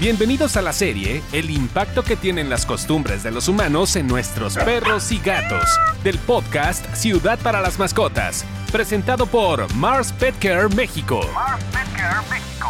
Bienvenidos 0.00 0.56
a 0.56 0.62
la 0.62 0.72
serie 0.72 1.22
El 1.32 1.50
impacto 1.50 2.02
que 2.02 2.16
tienen 2.16 2.50
las 2.50 2.66
costumbres 2.66 3.22
de 3.22 3.30
los 3.30 3.46
humanos 3.46 3.94
en 3.94 4.08
nuestros 4.08 4.56
perros 4.56 5.12
y 5.12 5.18
gatos, 5.18 5.64
del 6.02 6.18
podcast 6.18 6.84
Ciudad 6.96 7.38
para 7.38 7.60
las 7.60 7.78
Mascotas, 7.78 8.44
presentado 8.72 9.24
por 9.26 9.72
Mars 9.74 10.12
Pet 10.12 10.34
Care 10.40 10.68
México. 10.74 11.20
Mars 11.32 11.62
Pet 11.72 11.96
Care 11.96 12.28
México. 12.28 12.68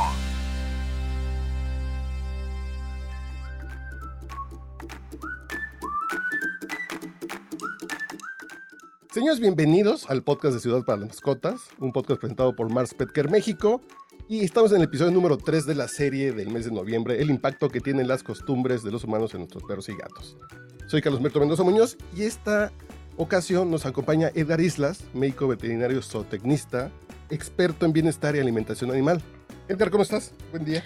Señores, 9.10 9.40
bienvenidos 9.40 10.10
al 10.10 10.22
podcast 10.22 10.54
de 10.54 10.60
Ciudad 10.60 10.84
para 10.84 10.98
las 10.98 11.08
Mascotas, 11.08 11.62
un 11.78 11.90
podcast 11.90 12.20
presentado 12.20 12.54
por 12.54 12.70
Mars 12.70 12.92
Pet 12.92 13.10
Care 13.12 13.30
México. 13.30 13.80
Y 14.26 14.42
estamos 14.42 14.70
en 14.70 14.78
el 14.78 14.84
episodio 14.84 15.10
número 15.10 15.36
3 15.36 15.66
de 15.66 15.74
la 15.74 15.86
serie 15.86 16.32
del 16.32 16.48
mes 16.48 16.64
de 16.64 16.70
noviembre, 16.70 17.20
el 17.20 17.28
impacto 17.28 17.68
que 17.68 17.80
tienen 17.80 18.08
las 18.08 18.22
costumbres 18.22 18.82
de 18.82 18.90
los 18.90 19.04
humanos 19.04 19.34
en 19.34 19.40
nuestros 19.40 19.62
perros 19.64 19.86
y 19.90 19.94
gatos. 19.94 20.38
Soy 20.86 21.02
Carlos 21.02 21.20
Merto 21.20 21.40
Mendoza 21.40 21.62
Muñoz 21.62 21.98
y 22.16 22.22
esta 22.22 22.72
ocasión 23.18 23.70
nos 23.70 23.84
acompaña 23.84 24.30
Edgar 24.34 24.62
Islas, 24.62 25.04
médico 25.12 25.46
veterinario 25.46 26.00
zootecnista, 26.00 26.90
experto 27.28 27.84
en 27.84 27.92
bienestar 27.92 28.34
y 28.34 28.38
alimentación 28.38 28.90
animal. 28.90 29.20
Edgar, 29.68 29.90
¿cómo 29.90 30.04
estás? 30.04 30.32
Buen 30.52 30.64
día. 30.64 30.82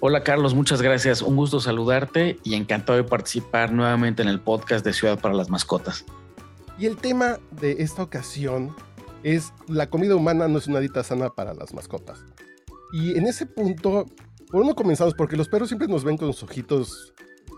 Hola 0.00 0.24
Carlos, 0.24 0.54
muchas 0.54 0.80
gracias. 0.80 1.20
Un 1.20 1.36
gusto 1.36 1.60
saludarte 1.60 2.38
y 2.42 2.54
encantado 2.54 2.96
de 2.96 3.04
participar 3.04 3.70
nuevamente 3.70 4.22
en 4.22 4.28
el 4.28 4.40
podcast 4.40 4.82
de 4.82 4.94
Ciudad 4.94 5.20
para 5.20 5.34
las 5.34 5.50
Mascotas. 5.50 6.06
Y 6.78 6.86
el 6.86 6.96
tema 6.96 7.38
de 7.50 7.82
esta 7.82 8.02
ocasión 8.02 8.74
es 9.22 9.52
la 9.68 9.88
comida 9.88 10.16
humana 10.16 10.48
no 10.48 10.58
es 10.58 10.66
una 10.66 10.80
dieta 10.80 11.04
sana 11.04 11.30
para 11.30 11.54
las 11.54 11.74
mascotas. 11.74 12.24
Y 12.92 13.16
en 13.16 13.26
ese 13.26 13.46
punto, 13.46 14.06
por 14.50 14.62
uno 14.62 14.74
comenzamos, 14.74 15.14
porque 15.14 15.36
los 15.36 15.48
perros 15.48 15.68
siempre 15.68 15.88
nos 15.88 16.04
ven 16.04 16.16
con 16.16 16.28
los 16.28 16.42
ojitos 16.42 17.14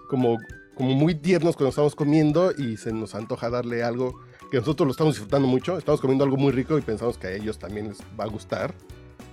como, 0.08 0.38
como 0.74 0.94
muy 0.94 1.14
tiernos 1.14 1.56
cuando 1.56 1.70
estamos 1.70 1.94
comiendo 1.96 2.52
y 2.56 2.76
se 2.76 2.92
nos 2.92 3.14
antoja 3.14 3.50
darle 3.50 3.82
algo 3.82 4.20
que 4.50 4.58
nosotros 4.58 4.86
lo 4.86 4.92
estamos 4.92 5.14
disfrutando 5.14 5.48
mucho. 5.48 5.76
Estamos 5.76 6.00
comiendo 6.00 6.24
algo 6.24 6.36
muy 6.36 6.52
rico 6.52 6.78
y 6.78 6.82
pensamos 6.82 7.18
que 7.18 7.26
a 7.26 7.32
ellos 7.32 7.58
también 7.58 7.88
les 7.88 7.98
va 8.18 8.24
a 8.24 8.28
gustar. 8.28 8.72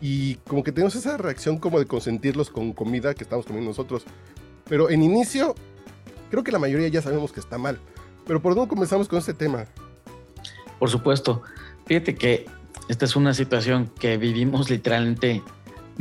Y 0.01 0.35
como 0.47 0.63
que 0.63 0.71
tenemos 0.71 0.95
esa 0.95 1.17
reacción 1.17 1.59
como 1.59 1.77
de 1.77 1.85
consentirlos 1.85 2.49
con 2.49 2.73
comida 2.73 3.13
que 3.13 3.23
estamos 3.23 3.45
comiendo 3.45 3.69
nosotros. 3.69 4.03
Pero 4.67 4.89
en 4.89 5.03
inicio, 5.03 5.53
creo 6.31 6.43
que 6.43 6.51
la 6.51 6.57
mayoría 6.57 6.87
ya 6.87 7.03
sabemos 7.03 7.31
que 7.31 7.39
está 7.39 7.59
mal. 7.59 7.77
Pero 8.25 8.41
¿por 8.41 8.55
dónde 8.55 8.69
comenzamos 8.69 9.07
con 9.07 9.19
este 9.19 9.35
tema? 9.35 9.65
Por 10.79 10.89
supuesto. 10.89 11.43
Fíjate 11.85 12.15
que 12.15 12.45
esta 12.89 13.05
es 13.05 13.15
una 13.15 13.35
situación 13.35 13.91
que 13.99 14.17
vivimos 14.17 14.69
literalmente 14.71 15.43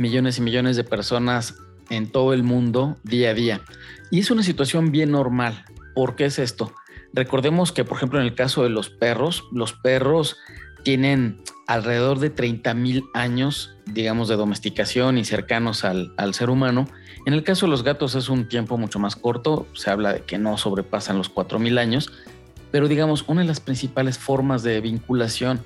millones 0.01 0.37
y 0.37 0.41
millones 0.41 0.75
de 0.75 0.83
personas 0.83 1.55
en 1.89 2.11
todo 2.11 2.33
el 2.33 2.43
mundo 2.43 2.97
día 3.03 3.29
a 3.29 3.33
día. 3.33 3.61
Y 4.09 4.19
es 4.19 4.31
una 4.31 4.43
situación 4.43 4.91
bien 4.91 5.11
normal. 5.11 5.63
¿Por 5.93 6.15
qué 6.15 6.25
es 6.25 6.39
esto? 6.39 6.73
Recordemos 7.13 7.71
que, 7.71 7.83
por 7.83 7.97
ejemplo, 7.97 8.19
en 8.19 8.25
el 8.25 8.35
caso 8.35 8.63
de 8.63 8.69
los 8.69 8.89
perros, 8.89 9.43
los 9.51 9.73
perros 9.73 10.37
tienen 10.83 11.41
alrededor 11.67 12.19
de 12.19 12.29
30 12.29 12.73
mil 12.73 13.03
años, 13.13 13.75
digamos, 13.85 14.27
de 14.27 14.35
domesticación 14.35 15.17
y 15.17 15.25
cercanos 15.25 15.83
al, 15.83 16.13
al, 16.17 16.33
ser 16.33 16.49
humano. 16.49 16.87
En 17.25 17.33
el 17.33 17.43
caso 17.43 17.65
de 17.65 17.69
los 17.69 17.83
gatos 17.83 18.15
es 18.15 18.29
un 18.29 18.47
tiempo 18.47 18.77
mucho 18.77 18.97
más 18.97 19.15
corto, 19.15 19.67
se 19.73 19.89
habla 19.89 20.13
de 20.13 20.21
que 20.21 20.37
no 20.37 20.57
sobrepasan 20.57 21.17
los 21.17 21.29
4 21.29 21.59
mil 21.59 21.77
años, 21.77 22.11
pero 22.71 22.87
digamos, 22.87 23.25
una 23.27 23.41
de 23.41 23.47
las 23.47 23.59
principales 23.59 24.17
formas 24.17 24.63
de 24.63 24.81
vinculación 24.81 25.61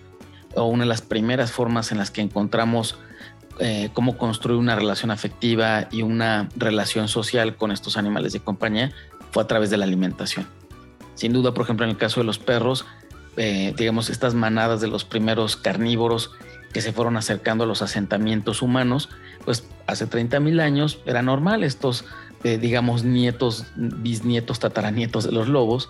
o 0.55 0.65
una 0.65 0.83
de 0.83 0.89
las 0.89 1.01
primeras 1.01 1.51
formas 1.51 1.91
en 1.91 1.99
las 1.99 2.11
que 2.11 2.21
encontramos 2.21 2.97
eh, 3.59 3.89
cómo 3.93 4.17
construir 4.17 4.59
una 4.59 4.75
relación 4.75 5.11
afectiva 5.11 5.87
y 5.89 6.01
una 6.01 6.49
relación 6.57 7.07
social 7.07 7.55
con 7.55 7.71
estos 7.71 7.95
animales 7.95 8.33
de 8.33 8.41
compañía 8.41 8.91
fue 9.31 9.43
a 9.43 9.47
través 9.47 9.69
de 9.69 9.77
la 9.77 9.85
alimentación. 9.85 10.45
Sin 11.13 11.31
duda, 11.31 11.53
por 11.53 11.63
ejemplo, 11.63 11.85
en 11.85 11.91
el 11.91 11.97
caso 11.97 12.19
de 12.19 12.25
los 12.25 12.37
perros, 12.37 12.85
eh, 13.37 13.73
digamos, 13.77 14.09
estas 14.09 14.33
manadas 14.33 14.81
de 14.81 14.87
los 14.87 15.05
primeros 15.05 15.55
carnívoros 15.55 16.31
que 16.73 16.81
se 16.81 16.91
fueron 16.91 17.15
acercando 17.15 17.63
a 17.63 17.67
los 17.67 17.81
asentamientos 17.81 18.61
humanos, 18.61 19.07
pues 19.45 19.65
hace 19.87 20.05
30 20.05 20.41
mil 20.41 20.59
años 20.59 20.99
era 21.05 21.21
normal 21.21 21.63
estos, 21.63 22.03
eh, 22.43 22.57
digamos, 22.57 23.05
nietos, 23.05 23.67
bisnietos, 23.77 24.59
tataranietos 24.59 25.23
de 25.23 25.31
los 25.31 25.47
lobos, 25.47 25.89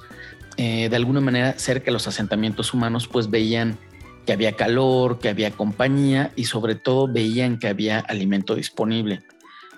de 0.58 0.96
alguna 0.96 1.20
manera 1.20 1.56
cerca 1.58 1.88
de 1.88 1.92
los 1.92 2.08
asentamientos 2.08 2.74
humanos, 2.74 3.10
pues 3.10 3.30
veían 3.30 3.78
que 4.26 4.34
había 4.34 4.54
calor, 4.54 5.20
que 5.20 5.30
había 5.30 5.52
compañía 5.52 6.32
y 6.36 6.46
sobre 6.46 6.76
todo 6.76 7.08
veían 7.08 7.60
que 7.60 7.68
había 7.68 8.00
alimento 8.00 8.56
disponible. 8.56 9.24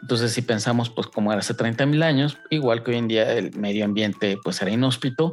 Entonces, 0.02 0.32
si 0.32 0.42
pensamos, 0.42 0.90
pues 0.90 1.08
como 1.08 1.32
era 1.32 1.40
hace 1.40 1.54
30 1.54 1.86
mil 1.86 2.04
años, 2.04 2.38
igual 2.50 2.84
que 2.84 2.92
hoy 2.92 2.98
en 2.98 3.08
día 3.08 3.34
el 3.34 3.56
medio 3.58 3.86
ambiente 3.86 4.38
pues 4.44 4.62
era 4.62 4.72
inhóspito, 4.72 5.32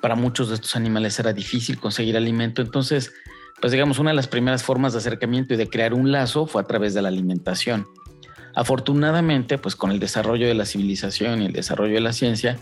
para 0.00 0.14
muchos 0.14 0.48
de 0.48 0.54
estos 0.54 0.76
animales 0.76 1.18
era 1.18 1.32
difícil 1.32 1.78
conseguir 1.78 2.16
alimento. 2.16 2.62
Entonces, 2.62 3.12
pues 3.60 3.72
digamos, 3.72 3.98
una 3.98 4.10
de 4.10 4.16
las 4.16 4.28
primeras 4.28 4.62
formas 4.62 4.92
de 4.92 4.98
acercamiento 4.98 5.54
y 5.54 5.56
de 5.56 5.68
crear 5.68 5.92
un 5.92 6.10
lazo 6.10 6.46
fue 6.46 6.62
a 6.62 6.66
través 6.66 6.94
de 6.94 7.02
la 7.02 7.08
alimentación. 7.08 7.86
Afortunadamente, 8.54 9.58
pues 9.58 9.76
con 9.76 9.90
el 9.90 10.00
desarrollo 10.00 10.48
de 10.48 10.54
la 10.54 10.64
civilización 10.64 11.42
y 11.42 11.46
el 11.46 11.52
desarrollo 11.52 11.94
de 11.94 12.00
la 12.00 12.12
ciencia, 12.12 12.58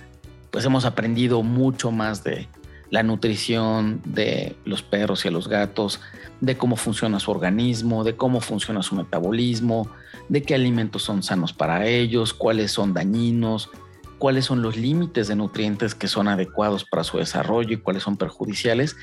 pues 0.50 0.64
hemos 0.64 0.84
aprendido 0.84 1.42
mucho 1.42 1.90
más 1.92 2.24
de, 2.24 2.48
la 2.90 3.02
nutrición 3.02 4.00
de 4.04 4.56
los 4.64 4.82
perros 4.82 5.24
y 5.24 5.30
los 5.30 5.48
gatos, 5.48 6.00
de 6.40 6.56
cómo 6.56 6.76
funciona 6.76 7.20
su 7.20 7.30
organismo, 7.30 8.04
de 8.04 8.16
cómo 8.16 8.40
funciona 8.40 8.82
su 8.82 8.94
metabolismo, 8.94 9.90
de 10.28 10.42
qué 10.42 10.54
alimentos 10.54 11.02
son 11.02 11.22
sanos 11.22 11.52
para 11.52 11.86
ellos, 11.86 12.32
cuáles 12.32 12.72
son 12.72 12.94
dañinos, 12.94 13.70
cuáles 14.18 14.44
son 14.44 14.62
los 14.62 14.76
límites 14.76 15.28
de 15.28 15.36
nutrientes 15.36 15.94
que 15.94 16.08
son 16.08 16.28
adecuados 16.28 16.84
para 16.84 17.04
su 17.04 17.18
desarrollo 17.18 17.74
y 17.74 17.80
cuáles 17.80 18.02
son 18.02 18.16
perjudiciales. 18.16 18.96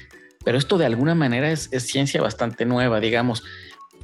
Pero 0.43 0.57
esto 0.57 0.77
de 0.77 0.85
alguna 0.85 1.15
manera 1.15 1.51
es, 1.51 1.69
ciencia 1.79 2.21
bastante 2.21 2.65
nueva, 2.65 2.99
digamos. 2.99 3.43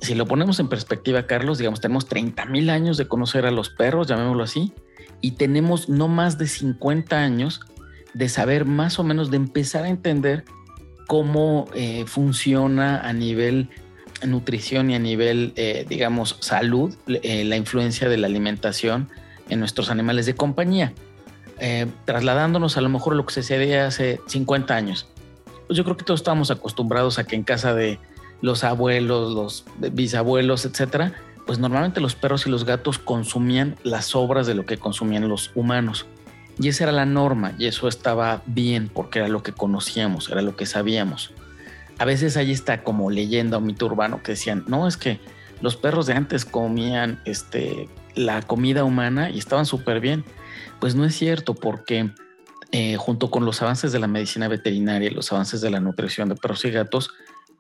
Si 0.02 0.16
lo 0.16 0.26
ponemos 0.26 0.60
en 0.60 0.68
perspectiva, 0.68 1.28
Carlos, 1.28 1.58
digamos, 1.60 1.82
tenemos 1.82 2.08
30 2.08 2.46
mil 2.46 2.70
años 2.70 2.98
de 2.98 3.08
conocer 3.08 3.46
a 3.46 3.52
los 3.52 3.70
perros, 3.70 4.08
llamémoslo 4.08 4.44
así, 4.44 4.74
y 5.22 5.32
tenemos 5.32 5.90
no 5.90 6.08
más 6.08 6.40
de 6.40 6.48
50 6.48 7.18
años 7.18 7.62
de 8.14 8.30
saber 8.30 8.66
más 8.66 9.00
o 9.00 9.04
menos, 9.04 9.32
de 9.32 9.38
empezar 9.38 9.86
a 9.86 9.90
entender 9.90 10.44
cómo 11.08 11.68
eh, 11.74 12.06
funciona 12.08 13.02
a 13.02 13.14
nivel 13.14 13.70
nutrición 14.26 14.92
y 14.92 14.96
a 14.96 15.00
nivel, 15.00 15.54
eh, 15.56 15.86
digamos, 15.90 16.38
salud, 16.40 16.96
eh, 17.08 17.44
la 17.44 17.58
influencia 17.58 18.08
de 18.08 18.18
la 18.18 18.28
alimentación 18.28 19.10
en 19.50 19.60
nuestros 19.60 19.90
animales 19.90 20.26
de 20.26 20.36
compañía. 20.36 20.94
trasladándonos 22.06 22.78
a 22.78 22.82
lo 22.82 22.90
mejor 22.90 23.14
a 23.14 23.16
lo 23.18 23.26
que 23.26 23.34
se 23.34 23.42
hacía 23.42 23.86
hace 23.86 24.20
50 24.26 24.76
años. 24.76 25.08
Pues 25.68 25.78
yo 25.78 25.84
creo 25.84 25.96
que 25.96 26.04
todos 26.04 26.22
estábamos 26.22 26.50
acostumbrados 26.50 27.20
a 27.20 27.26
que 27.26 27.36
en 27.36 27.44
casa 27.44 27.76
de 27.76 28.00
los 28.42 28.64
abuelos, 28.64 29.34
los 29.34 29.66
bisabuelos, 29.94 30.66
etcétera, 30.66 31.14
pues 31.46 31.60
normalmente 31.60 32.02
los 32.02 32.16
perros 32.16 32.48
y 32.48 32.50
los 32.50 32.66
gatos 32.66 32.98
consumían 32.98 33.76
las 33.84 34.06
sobras 34.06 34.48
de 34.48 34.56
lo 34.56 34.66
que 34.66 34.78
consumían 34.78 35.28
los 35.28 35.52
humanos. 35.54 36.08
Y 36.60 36.68
esa 36.68 36.86
era 36.86 36.92
la 36.92 37.06
norma 37.06 37.54
y 37.58 37.68
eso 37.68 37.88
estaba 37.88 38.42
bien 38.46 38.90
porque 38.94 39.20
era 39.20 39.28
lo 39.28 39.44
que 39.44 39.52
conocíamos, 39.52 40.30
era 40.30 40.42
lo 40.42 40.56
que 40.56 40.66
sabíamos. 40.66 41.34
A 41.98 42.06
veces 42.06 42.38
hay 42.38 42.52
está 42.52 42.84
como 42.84 43.12
leyenda 43.12 43.58
o 43.58 43.62
mito 43.62 43.86
urbano 43.86 44.22
que 44.24 44.34
decían, 44.34 44.64
no, 44.68 44.88
es 44.88 44.98
que 44.98 45.20
los 45.62 45.76
perros 45.76 46.08
de 46.08 46.14
antes 46.14 46.46
comían 46.46 47.22
este, 47.26 47.90
la 48.16 48.42
comida 48.42 48.84
humana 48.84 49.30
y 49.30 49.38
estaban 49.38 49.66
súper 49.66 50.00
bien. 50.00 50.24
Pues 50.80 50.96
no 50.96 51.06
es 51.06 51.16
cierto 51.16 51.54
porque 51.54 52.10
eh, 52.72 52.96
junto 52.98 53.30
con 53.30 53.46
los 53.46 53.62
avances 53.62 53.92
de 53.92 54.00
la 54.00 54.08
medicina 54.08 54.48
veterinaria 54.48 55.10
y 55.10 55.14
los 55.14 55.32
avances 55.32 55.62
de 55.62 55.70
la 55.70 55.80
nutrición 55.80 56.30
de 56.30 56.36
perros 56.36 56.66
y 56.66 56.72
gatos, 56.72 57.12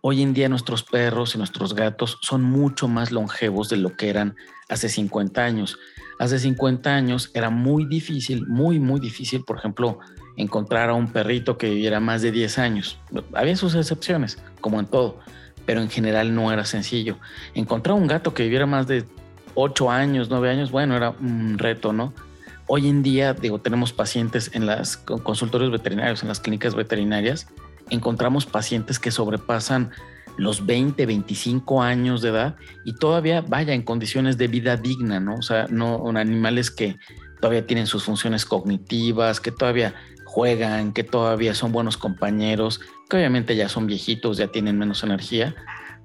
hoy 0.01 0.21
en 0.21 0.33
día 0.33 0.49
nuestros 0.49 0.83
perros 0.83 1.35
y 1.35 1.37
nuestros 1.37 1.73
gatos 1.73 2.17
son 2.21 2.41
mucho 2.41 2.87
más 2.87 3.11
longevos 3.11 3.69
de 3.69 3.77
lo 3.77 3.95
que 3.95 4.09
eran 4.09 4.35
hace 4.69 4.89
50 4.89 5.43
años 5.43 5.77
hace 6.21 6.37
50 6.37 6.87
años 6.93 7.31
era 7.33 7.49
muy 7.49 7.85
difícil, 7.85 8.45
muy, 8.45 8.79
muy 8.79 8.99
difícil, 8.99 9.43
por 9.43 9.57
ejemplo, 9.57 9.97
encontrar 10.37 10.91
a 10.91 10.93
un 10.93 11.07
perrito 11.11 11.57
que 11.57 11.67
viviera 11.71 11.99
más 11.99 12.21
de 12.21 12.31
10 12.31 12.59
años. 12.59 12.99
Había 13.33 13.55
sus 13.55 13.73
excepciones, 13.73 14.37
como 14.61 14.79
en 14.79 14.85
todo, 14.85 15.17
pero 15.65 15.81
en 15.81 15.89
general 15.89 16.35
no 16.35 16.51
era 16.53 16.63
sencillo. 16.63 17.17
Encontrar 17.55 17.95
un 17.95 18.05
gato 18.05 18.35
que 18.35 18.43
viviera 18.43 18.67
más 18.67 18.85
de 18.85 19.03
8 19.55 19.89
años, 19.89 20.29
9 20.29 20.47
años, 20.51 20.69
bueno, 20.69 20.95
era 20.95 21.09
un 21.09 21.57
reto, 21.57 21.91
¿no? 21.91 22.13
Hoy 22.67 22.87
en 22.87 23.01
día, 23.01 23.33
digo, 23.33 23.59
tenemos 23.59 23.91
pacientes 23.91 24.51
en 24.53 24.67
los 24.67 24.97
consultorios 24.97 25.71
veterinarios, 25.71 26.21
en 26.21 26.27
las 26.27 26.39
clínicas 26.39 26.75
veterinarias, 26.75 27.47
encontramos 27.91 28.47
pacientes 28.47 28.97
que 28.97 29.11
sobrepasan 29.11 29.91
los 30.37 30.65
20, 30.65 31.05
25 31.05 31.83
años 31.83 32.21
de 32.21 32.29
edad 32.29 32.55
y 32.83 32.93
todavía 32.95 33.41
vaya 33.41 33.73
en 33.73 33.83
condiciones 33.83 34.37
de 34.37 34.47
vida 34.47 34.77
digna, 34.77 35.19
¿no? 35.19 35.35
O 35.35 35.41
sea, 35.41 35.67
no 35.69 36.09
animales 36.17 36.71
que 36.71 36.97
todavía 37.39 37.67
tienen 37.67 37.85
sus 37.85 38.03
funciones 38.03 38.45
cognitivas, 38.45 39.39
que 39.39 39.51
todavía 39.51 39.93
juegan, 40.25 40.93
que 40.93 41.03
todavía 41.03 41.53
son 41.53 41.71
buenos 41.71 41.97
compañeros, 41.97 42.79
que 43.09 43.17
obviamente 43.17 43.55
ya 43.55 43.67
son 43.67 43.87
viejitos, 43.87 44.37
ya 44.37 44.47
tienen 44.47 44.77
menos 44.79 45.03
energía, 45.03 45.53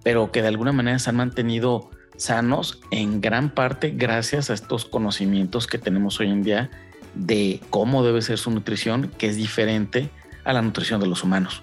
pero 0.02 0.32
que 0.32 0.42
de 0.42 0.48
alguna 0.48 0.72
manera 0.72 0.98
se 0.98 1.10
han 1.10 1.16
mantenido 1.16 1.90
sanos 2.16 2.80
en 2.90 3.20
gran 3.20 3.50
parte 3.50 3.90
gracias 3.90 4.50
a 4.50 4.54
estos 4.54 4.84
conocimientos 4.84 5.66
que 5.66 5.78
tenemos 5.78 6.18
hoy 6.18 6.30
en 6.30 6.42
día 6.42 6.70
de 7.14 7.60
cómo 7.70 8.02
debe 8.02 8.22
ser 8.22 8.38
su 8.38 8.50
nutrición, 8.50 9.10
que 9.16 9.28
es 9.28 9.36
diferente 9.36 10.10
a 10.44 10.52
la 10.52 10.62
nutrición 10.62 11.00
de 11.00 11.06
los 11.06 11.22
humanos. 11.22 11.62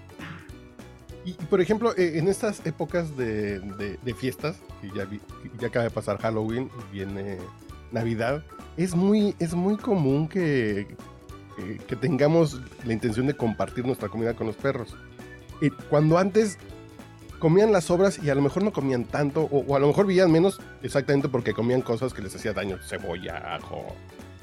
Y, 1.25 1.33
por 1.33 1.61
ejemplo, 1.61 1.95
eh, 1.95 2.13
en 2.15 2.27
estas 2.27 2.65
épocas 2.65 3.15
de, 3.15 3.61
fiestas, 4.17 4.57
que 4.81 4.89
ya, 4.89 5.07
ya 5.59 5.67
acaba 5.67 5.85
de 5.85 5.91
pasar 5.91 6.17
Halloween, 6.17 6.69
viene 6.91 7.37
Navidad, 7.91 8.43
es 8.77 8.95
muy, 8.95 9.35
es 9.39 9.53
muy 9.53 9.77
común 9.77 10.27
que, 10.27 10.95
que, 11.87 11.95
tengamos 11.95 12.59
la 12.85 12.93
intención 12.93 13.27
de 13.27 13.35
compartir 13.35 13.85
nuestra 13.85 14.09
comida 14.09 14.33
con 14.33 14.47
los 14.47 14.55
perros. 14.55 14.95
Y 15.61 15.69
cuando 15.69 16.17
antes 16.17 16.57
comían 17.39 17.71
las 17.71 17.85
sobras 17.85 18.19
y 18.21 18.29
a 18.29 18.35
lo 18.35 18.41
mejor 18.41 18.63
no 18.63 18.73
comían 18.73 19.05
tanto, 19.05 19.43
o, 19.43 19.75
a 19.75 19.79
lo 19.79 19.87
mejor 19.87 20.07
vivían 20.07 20.31
menos 20.31 20.59
exactamente 20.81 21.29
porque 21.29 21.53
comían 21.53 21.81
cosas 21.81 22.13
que 22.13 22.21
les 22.21 22.35
hacía 22.35 22.53
daño, 22.53 22.79
cebolla, 22.87 23.55
ajo, 23.55 23.95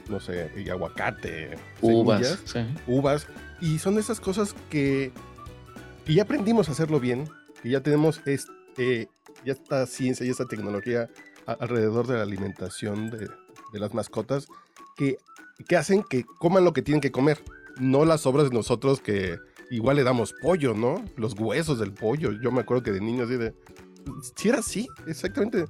no 0.08 0.20
sé, 0.20 0.50
y 0.56 0.68
aguacate, 0.70 1.56
uvas, 1.80 2.42
uvas. 2.86 3.26
Y 3.60 3.78
son 3.78 3.98
esas 3.98 4.20
cosas 4.20 4.54
que, 4.70 5.12
ya 6.14 6.22
aprendimos 6.22 6.68
a 6.68 6.72
hacerlo 6.72 7.00
bien, 7.00 7.28
que 7.62 7.70
ya 7.70 7.82
tenemos 7.82 8.20
este, 8.26 9.08
ya 9.44 9.52
esta 9.52 9.86
ciencia 9.86 10.26
y 10.26 10.30
esta 10.30 10.46
tecnología 10.46 11.08
alrededor 11.46 12.06
de 12.06 12.14
la 12.14 12.22
alimentación 12.22 13.10
de, 13.10 13.28
de 13.72 13.78
las 13.78 13.94
mascotas, 13.94 14.46
que 14.96 15.18
que 15.66 15.76
hacen 15.76 16.02
que 16.02 16.24
coman 16.38 16.64
lo 16.64 16.72
que 16.72 16.82
tienen 16.82 17.00
que 17.00 17.10
comer, 17.10 17.42
no 17.78 18.04
las 18.04 18.26
obras 18.26 18.48
de 18.48 18.54
nosotros 18.54 19.00
que 19.00 19.38
igual 19.70 19.96
le 19.96 20.04
damos 20.04 20.34
pollo, 20.42 20.74
¿no? 20.74 21.04
Los 21.16 21.34
huesos 21.38 21.78
del 21.78 21.92
pollo. 21.92 22.32
Yo 22.42 22.50
me 22.50 22.60
acuerdo 22.60 22.82
que 22.82 22.92
de 22.92 23.00
niño 23.00 23.24
así 23.24 23.36
de... 23.36 23.54
Si 24.36 24.48
era 24.48 24.58
así, 24.58 24.88
exactamente. 25.06 25.66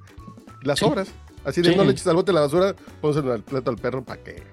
Las 0.63 0.79
sobras. 0.79 1.11
Así 1.43 1.61
de 1.61 1.75
no 1.75 1.83
le 1.83 1.91
eches 1.91 2.07
al 2.07 2.15
bote 2.15 2.31
la 2.31 2.41
basura, 2.41 2.75
pónselo 3.01 3.33
al 3.33 3.43
plato 3.43 3.69
al 3.71 3.77
perro 3.77 4.03
para 4.03 4.23
que, 4.23 4.43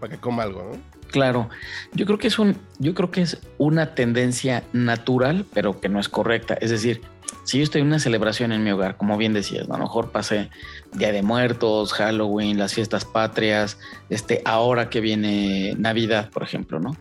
para 0.00 0.12
que 0.12 0.20
coma 0.20 0.42
algo, 0.42 0.62
¿no? 0.62 0.95
Claro, 1.10 1.48
yo 1.92 2.04
creo 2.04 2.18
que 2.18 2.26
es 2.28 2.38
un, 2.38 2.56
yo 2.78 2.94
creo 2.94 3.10
que 3.10 3.22
es 3.22 3.38
una 3.58 3.94
tendencia 3.94 4.64
natural, 4.72 5.46
pero 5.54 5.80
que 5.80 5.88
no 5.88 6.00
es 6.00 6.08
correcta. 6.08 6.54
Es 6.54 6.70
decir, 6.70 7.00
si 7.44 7.58
yo 7.58 7.64
estoy 7.64 7.80
en 7.82 7.86
una 7.86 8.00
celebración 8.00 8.52
en 8.52 8.64
mi 8.64 8.70
hogar, 8.70 8.96
como 8.96 9.16
bien 9.16 9.32
decías, 9.32 9.70
a 9.70 9.72
lo 9.72 9.84
mejor 9.84 10.10
pasé 10.10 10.50
Día 10.94 11.12
de 11.12 11.22
Muertos, 11.22 11.92
Halloween, 11.92 12.58
las 12.58 12.74
fiestas 12.74 13.04
patrias, 13.04 13.78
este, 14.10 14.42
ahora 14.44 14.90
que 14.90 15.00
viene 15.00 15.74
Navidad, 15.78 16.30
por 16.30 16.42
ejemplo, 16.42 16.80
¿no? 16.80 16.96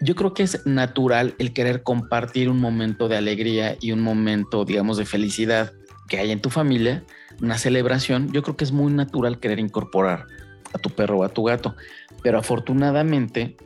Yo 0.00 0.14
creo 0.14 0.34
que 0.34 0.42
es 0.42 0.64
natural 0.66 1.34
el 1.38 1.52
querer 1.52 1.82
compartir 1.82 2.48
un 2.48 2.60
momento 2.60 3.08
de 3.08 3.16
alegría 3.16 3.76
y 3.80 3.92
un 3.92 4.02
momento, 4.02 4.64
digamos, 4.64 4.96
de 4.98 5.04
felicidad 5.04 5.72
que 6.08 6.18
hay 6.18 6.30
en 6.30 6.40
tu 6.40 6.50
familia, 6.50 7.04
una 7.40 7.58
celebración. 7.58 8.32
Yo 8.32 8.42
creo 8.42 8.56
que 8.56 8.64
es 8.64 8.72
muy 8.72 8.92
natural 8.92 9.38
querer 9.38 9.58
incorporar 9.58 10.26
a 10.72 10.78
tu 10.78 10.90
perro 10.90 11.18
o 11.18 11.24
a 11.24 11.28
tu 11.28 11.44
gato, 11.44 11.76
pero 12.22 12.38
afortunadamente, 12.38 13.56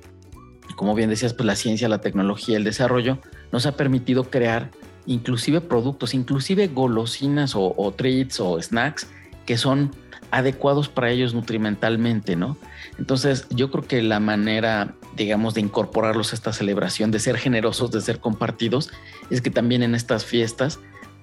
como 0.76 0.94
bien 0.94 1.10
decías, 1.10 1.34
pues 1.34 1.46
la 1.46 1.56
ciencia, 1.56 1.88
la 1.88 2.00
tecnología, 2.00 2.56
el 2.56 2.64
desarrollo 2.64 3.18
nos 3.52 3.66
ha 3.66 3.72
permitido 3.76 4.24
crear 4.24 4.70
inclusive 5.06 5.60
productos, 5.60 6.14
inclusive 6.14 6.68
golosinas 6.68 7.52
o, 7.54 7.94
treats 7.96 8.40
o 8.40 8.60
snacks 8.60 9.08
que 9.44 9.56
son 9.56 9.92
adecuados 10.32 10.88
para 10.88 11.10
ellos 11.10 11.34
nutrimentalmente, 11.34 12.34
¿no? 12.34 12.56
Entonces 12.98 13.46
yo 13.50 13.70
creo 13.70 13.84
que 13.84 14.02
la 14.02 14.18
manera, 14.18 14.94
digamos, 15.16 15.54
de 15.54 15.60
incorporarlos 15.60 16.32
a 16.32 16.36
esta 16.36 16.52
celebración, 16.52 17.12
de 17.12 17.20
ser 17.20 17.38
generosos, 17.38 17.92
de 17.92 18.00
ser 18.00 18.18
compartidos, 18.18 18.90
es 19.30 19.40
que 19.40 19.50
también 19.50 19.84
en 19.84 19.94
estas 19.94 20.24
fiestas, 20.24 20.80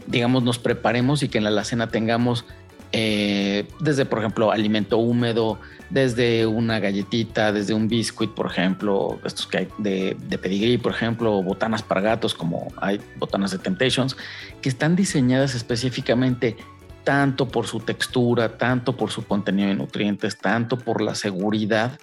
digamos, 0.07 0.43
nos 0.43 0.57
preparemos 0.57 1.21
y 1.21 1.27
que 1.27 1.37
en 1.37 1.43
la 1.43 1.49
alacena 1.49 1.89
tengamos 1.89 2.45
eh, 2.95 3.67
desde, 3.79 4.05
por 4.05 4.19
ejemplo, 4.19 4.51
alimento 4.51 4.99
húmedo, 4.99 5.59
desde 5.89 6.45
una 6.45 6.79
galletita, 6.79 7.51
desde 7.51 7.73
un 7.73 7.87
biscuit, 7.87 8.31
por 8.31 8.45
ejemplo, 8.45 9.19
estos 9.25 9.47
que 9.47 9.57
hay 9.57 9.67
de, 9.79 10.15
de 10.27 10.37
pedigrí, 10.37 10.77
por 10.77 10.91
ejemplo, 10.91 11.41
botanas 11.41 11.81
para 11.81 12.01
gatos, 12.01 12.35
como 12.35 12.71
hay 12.77 13.01
botanas 13.17 13.49
de 13.49 13.57
Temptations, 13.57 14.15
que 14.61 14.69
están 14.69 14.95
diseñadas 14.95 15.55
específicamente 15.55 16.55
tanto 17.03 17.47
por 17.47 17.65
su 17.65 17.79
textura, 17.79 18.59
tanto 18.59 18.95
por 18.95 19.09
su 19.09 19.25
contenido 19.25 19.69
de 19.69 19.75
nutrientes, 19.75 20.37
tanto 20.37 20.77
por 20.77 21.01
la 21.01 21.15
seguridad, 21.15 21.99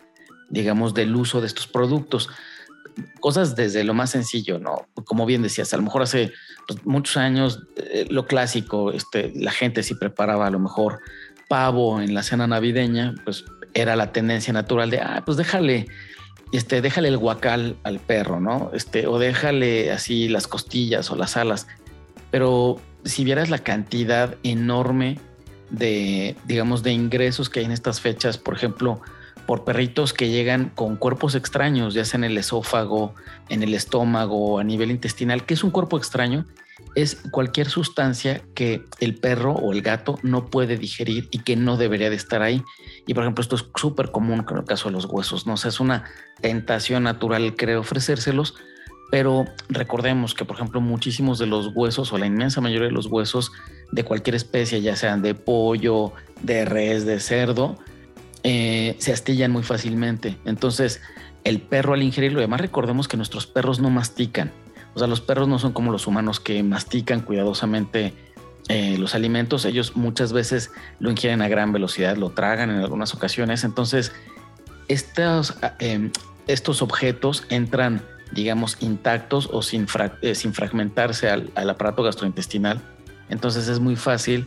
digamos, 0.48 0.92
del 0.92 1.14
uso 1.14 1.40
de 1.40 1.46
estos 1.46 1.68
productos 1.68 2.28
cosas 3.20 3.56
desde 3.56 3.84
lo 3.84 3.94
más 3.94 4.10
sencillo, 4.10 4.58
¿no? 4.58 4.86
Como 5.04 5.26
bien 5.26 5.42
decías, 5.42 5.72
a 5.72 5.76
lo 5.76 5.82
mejor 5.82 6.02
hace 6.02 6.32
pues, 6.66 6.84
muchos 6.86 7.16
años 7.16 7.62
eh, 7.76 8.06
lo 8.10 8.26
clásico, 8.26 8.92
este, 8.92 9.32
la 9.34 9.50
gente 9.50 9.82
si 9.82 9.94
preparaba 9.94 10.46
a 10.46 10.50
lo 10.50 10.58
mejor 10.58 11.00
pavo 11.48 12.00
en 12.00 12.14
la 12.14 12.22
cena 12.22 12.46
navideña, 12.46 13.14
pues 13.24 13.44
era 13.74 13.96
la 13.96 14.12
tendencia 14.12 14.52
natural 14.52 14.90
de, 14.90 15.00
ah, 15.00 15.22
pues 15.24 15.36
déjale, 15.36 15.86
este, 16.52 16.80
déjale 16.80 17.08
el 17.08 17.18
guacal 17.18 17.76
al 17.84 18.00
perro, 18.00 18.40
¿no? 18.40 18.70
Este, 18.74 19.06
o 19.06 19.18
déjale 19.18 19.92
así 19.92 20.28
las 20.28 20.46
costillas 20.46 21.10
o 21.10 21.16
las 21.16 21.36
alas. 21.36 21.66
Pero 22.30 22.80
si 23.04 23.24
vieras 23.24 23.50
la 23.50 23.58
cantidad 23.58 24.36
enorme 24.42 25.18
de, 25.70 26.36
digamos, 26.46 26.82
de 26.82 26.92
ingresos 26.92 27.48
que 27.48 27.60
hay 27.60 27.66
en 27.66 27.72
estas 27.72 28.00
fechas, 28.00 28.38
por 28.38 28.54
ejemplo, 28.54 29.00
por 29.50 29.64
perritos 29.64 30.12
que 30.12 30.28
llegan 30.28 30.70
con 30.76 30.94
cuerpos 30.94 31.34
extraños, 31.34 31.92
ya 31.92 32.04
sea 32.04 32.18
en 32.18 32.22
el 32.22 32.38
esófago, 32.38 33.16
en 33.48 33.64
el 33.64 33.74
estómago, 33.74 34.60
a 34.60 34.62
nivel 34.62 34.92
intestinal. 34.92 35.44
¿Qué 35.44 35.54
es 35.54 35.64
un 35.64 35.72
cuerpo 35.72 35.98
extraño? 35.98 36.46
Es 36.94 37.16
cualquier 37.32 37.68
sustancia 37.68 38.42
que 38.54 38.84
el 39.00 39.16
perro 39.16 39.54
o 39.54 39.72
el 39.72 39.82
gato 39.82 40.20
no 40.22 40.46
puede 40.46 40.76
digerir 40.76 41.26
y 41.32 41.40
que 41.40 41.56
no 41.56 41.76
debería 41.76 42.10
de 42.10 42.14
estar 42.14 42.42
ahí. 42.42 42.62
Y 43.08 43.14
por 43.14 43.24
ejemplo, 43.24 43.42
esto 43.42 43.56
es 43.56 43.66
súper 43.74 44.12
común 44.12 44.44
con 44.44 44.56
el 44.56 44.64
caso 44.64 44.88
de 44.88 44.92
los 44.92 45.06
huesos, 45.06 45.48
¿no? 45.48 45.54
es 45.54 45.80
una 45.80 46.04
tentación 46.40 47.02
natural 47.02 47.56
querer 47.56 47.78
ofrecérselos, 47.78 48.54
pero 49.10 49.46
recordemos 49.68 50.32
que, 50.32 50.44
por 50.44 50.54
ejemplo, 50.54 50.80
muchísimos 50.80 51.40
de 51.40 51.46
los 51.46 51.72
huesos 51.74 52.12
o 52.12 52.18
la 52.18 52.26
inmensa 52.26 52.60
mayoría 52.60 52.86
de 52.86 52.94
los 52.94 53.06
huesos 53.06 53.50
de 53.90 54.04
cualquier 54.04 54.36
especie, 54.36 54.80
ya 54.80 54.94
sean 54.94 55.22
de 55.22 55.34
pollo, 55.34 56.12
de 56.40 56.64
res, 56.66 57.04
de 57.04 57.18
cerdo, 57.18 57.80
eh, 58.42 58.96
se 58.98 59.12
astillan 59.12 59.50
muy 59.50 59.62
fácilmente. 59.62 60.38
Entonces, 60.44 61.00
el 61.44 61.60
perro 61.60 61.94
al 61.94 62.02
ingerirlo, 62.02 62.38
además 62.38 62.60
recordemos 62.60 63.08
que 63.08 63.16
nuestros 63.16 63.46
perros 63.46 63.80
no 63.80 63.90
mastican. 63.90 64.52
O 64.94 64.98
sea, 64.98 65.08
los 65.08 65.20
perros 65.20 65.48
no 65.48 65.58
son 65.58 65.72
como 65.72 65.92
los 65.92 66.06
humanos 66.06 66.40
que 66.40 66.62
mastican 66.62 67.20
cuidadosamente 67.20 68.12
eh, 68.68 68.96
los 68.98 69.14
alimentos. 69.14 69.64
Ellos 69.64 69.96
muchas 69.96 70.32
veces 70.32 70.70
lo 70.98 71.10
ingieren 71.10 71.42
a 71.42 71.48
gran 71.48 71.72
velocidad, 71.72 72.16
lo 72.16 72.30
tragan 72.30 72.70
en 72.70 72.78
algunas 72.78 73.14
ocasiones. 73.14 73.64
Entonces, 73.64 74.12
estos, 74.88 75.56
em, 75.78 76.10
estos 76.46 76.82
objetos 76.82 77.44
entran, 77.50 78.02
digamos, 78.32 78.76
intactos 78.80 79.48
o 79.52 79.62
sin, 79.62 79.86
eh, 80.22 80.34
sin 80.34 80.54
fragmentarse 80.54 81.30
al 81.30 81.70
aparato 81.70 82.02
gastrointestinal. 82.02 82.80
Entonces 83.30 83.68
es 83.68 83.80
muy 83.80 83.96
fácil 83.96 84.46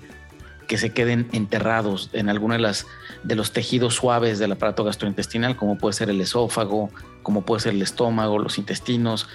que 0.68 0.78
se 0.78 0.92
queden 0.92 1.28
enterrados 1.32 2.10
en 2.14 2.30
alguno 2.30 2.54
de, 2.54 2.62
las, 2.62 2.86
de 3.24 3.36
los 3.36 3.52
tejidos 3.52 3.96
suaves 3.96 4.40
del 4.40 4.52
aparato 4.52 4.84
gastrointestinal, 4.84 5.56
como 5.56 5.78
puede 5.78 5.94
ser 5.94 6.10
el 6.10 6.22
esófago, 6.22 6.90
como 7.22 7.44
puede 7.44 7.62
ser 7.62 7.74
el 7.74 7.82
estómago, 7.82 8.40
los 8.40 8.58
intestinos. 8.58 9.28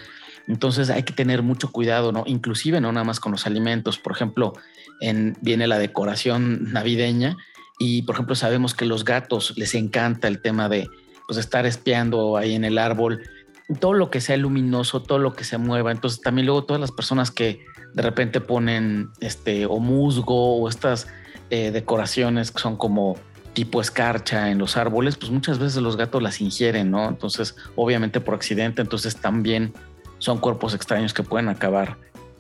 Entonces 0.47 0.91
hay 0.91 1.03
que 1.03 1.13
tener 1.13 1.43
mucho 1.43 1.71
cuidado, 1.71 2.13
¿no? 2.13 2.25
Inclusive 2.27 2.81
no 2.81 2.91
nada 2.93 3.05
más 3.05 3.21
con 3.21 3.33
los 3.33 3.47
alimentos. 3.47 3.99
Por 3.99 4.13
ejemplo, 4.13 4.55
en, 5.01 5.37
viene 5.41 5.67
la 5.67 5.79
decoración 5.79 6.73
navideña 6.73 7.37
y, 7.79 8.03
por 8.03 8.15
ejemplo, 8.15 8.35
sabemos 8.35 8.75
que 8.75 8.87
los 8.87 9.05
gatos 9.05 9.55
les 9.57 9.75
encanta 9.75 10.27
el 10.27 10.41
tema 10.41 10.69
de 10.69 10.89
pues, 11.27 11.39
estar 11.39 11.67
espiando 11.67 12.37
ahí 12.37 12.55
en 12.55 12.65
el 12.65 12.79
árbol, 12.79 13.23
todo 13.81 13.93
lo 13.93 14.11
que 14.11 14.21
sea 14.21 14.37
luminoso, 14.39 15.03
todo 15.03 15.19
lo 15.19 15.35
que 15.35 15.45
se 15.45 15.59
mueva. 15.59 15.93
Entonces 15.93 16.21
también 16.21 16.47
luego 16.47 16.65
todas 16.65 16.81
las 16.81 16.93
personas 16.93 17.31
que 17.31 17.61
de 17.93 18.03
repente 18.03 18.41
ponen 18.41 19.11
este 19.21 19.67
o 19.67 19.79
musgo 19.79 20.57
o 20.57 20.69
estas 20.69 21.07
eh, 21.51 21.71
decoraciones 21.71 22.51
que 22.51 22.61
son 22.61 22.77
como 22.77 23.17
tipo 23.53 23.81
escarcha 23.81 24.51
en 24.51 24.59
los 24.59 24.77
árboles, 24.77 25.17
pues 25.17 25.33
muchas 25.33 25.59
veces 25.59 25.83
los 25.83 25.97
gatos 25.97 26.23
las 26.23 26.41
ingieren, 26.41 26.91
¿no? 26.91 27.09
Entonces, 27.09 27.57
obviamente 27.75 28.21
por 28.21 28.35
accidente, 28.35 28.83
entonces 28.83 29.17
también 29.17 29.73
son 30.19 30.39
cuerpos 30.39 30.75
extraños 30.75 31.13
que 31.13 31.23
pueden 31.23 31.49
acabar 31.49 31.97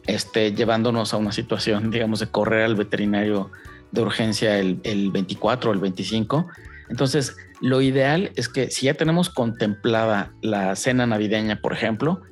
este, 0.07 0.55
llevándonos 0.55 1.15
a 1.15 1.17
una 1.17 1.33
situación, 1.33 1.91
digamos, 1.91 2.21
de 2.21 2.29
correr 2.29 2.65
al 2.65 2.77
veterinario 2.77 3.51
de 3.91 4.03
urgencia 4.03 4.59
el, 4.59 4.81
el 4.85 5.11
24 5.11 5.71
o 5.71 5.75
el 5.75 5.81
25. 5.81 6.47
Entonces, 6.89 7.37
lo 7.61 7.81
ideal 7.81 8.31
es 8.37 8.49
que 8.49 8.71
si 8.71 8.87
ya 8.87 8.95
tenemos 8.95 9.31
contemplada 9.31 10.33
la 10.41 10.77
cena 10.77 11.07
navideña, 11.07 11.61
por 11.61 11.73
ejemplo, 11.73 12.23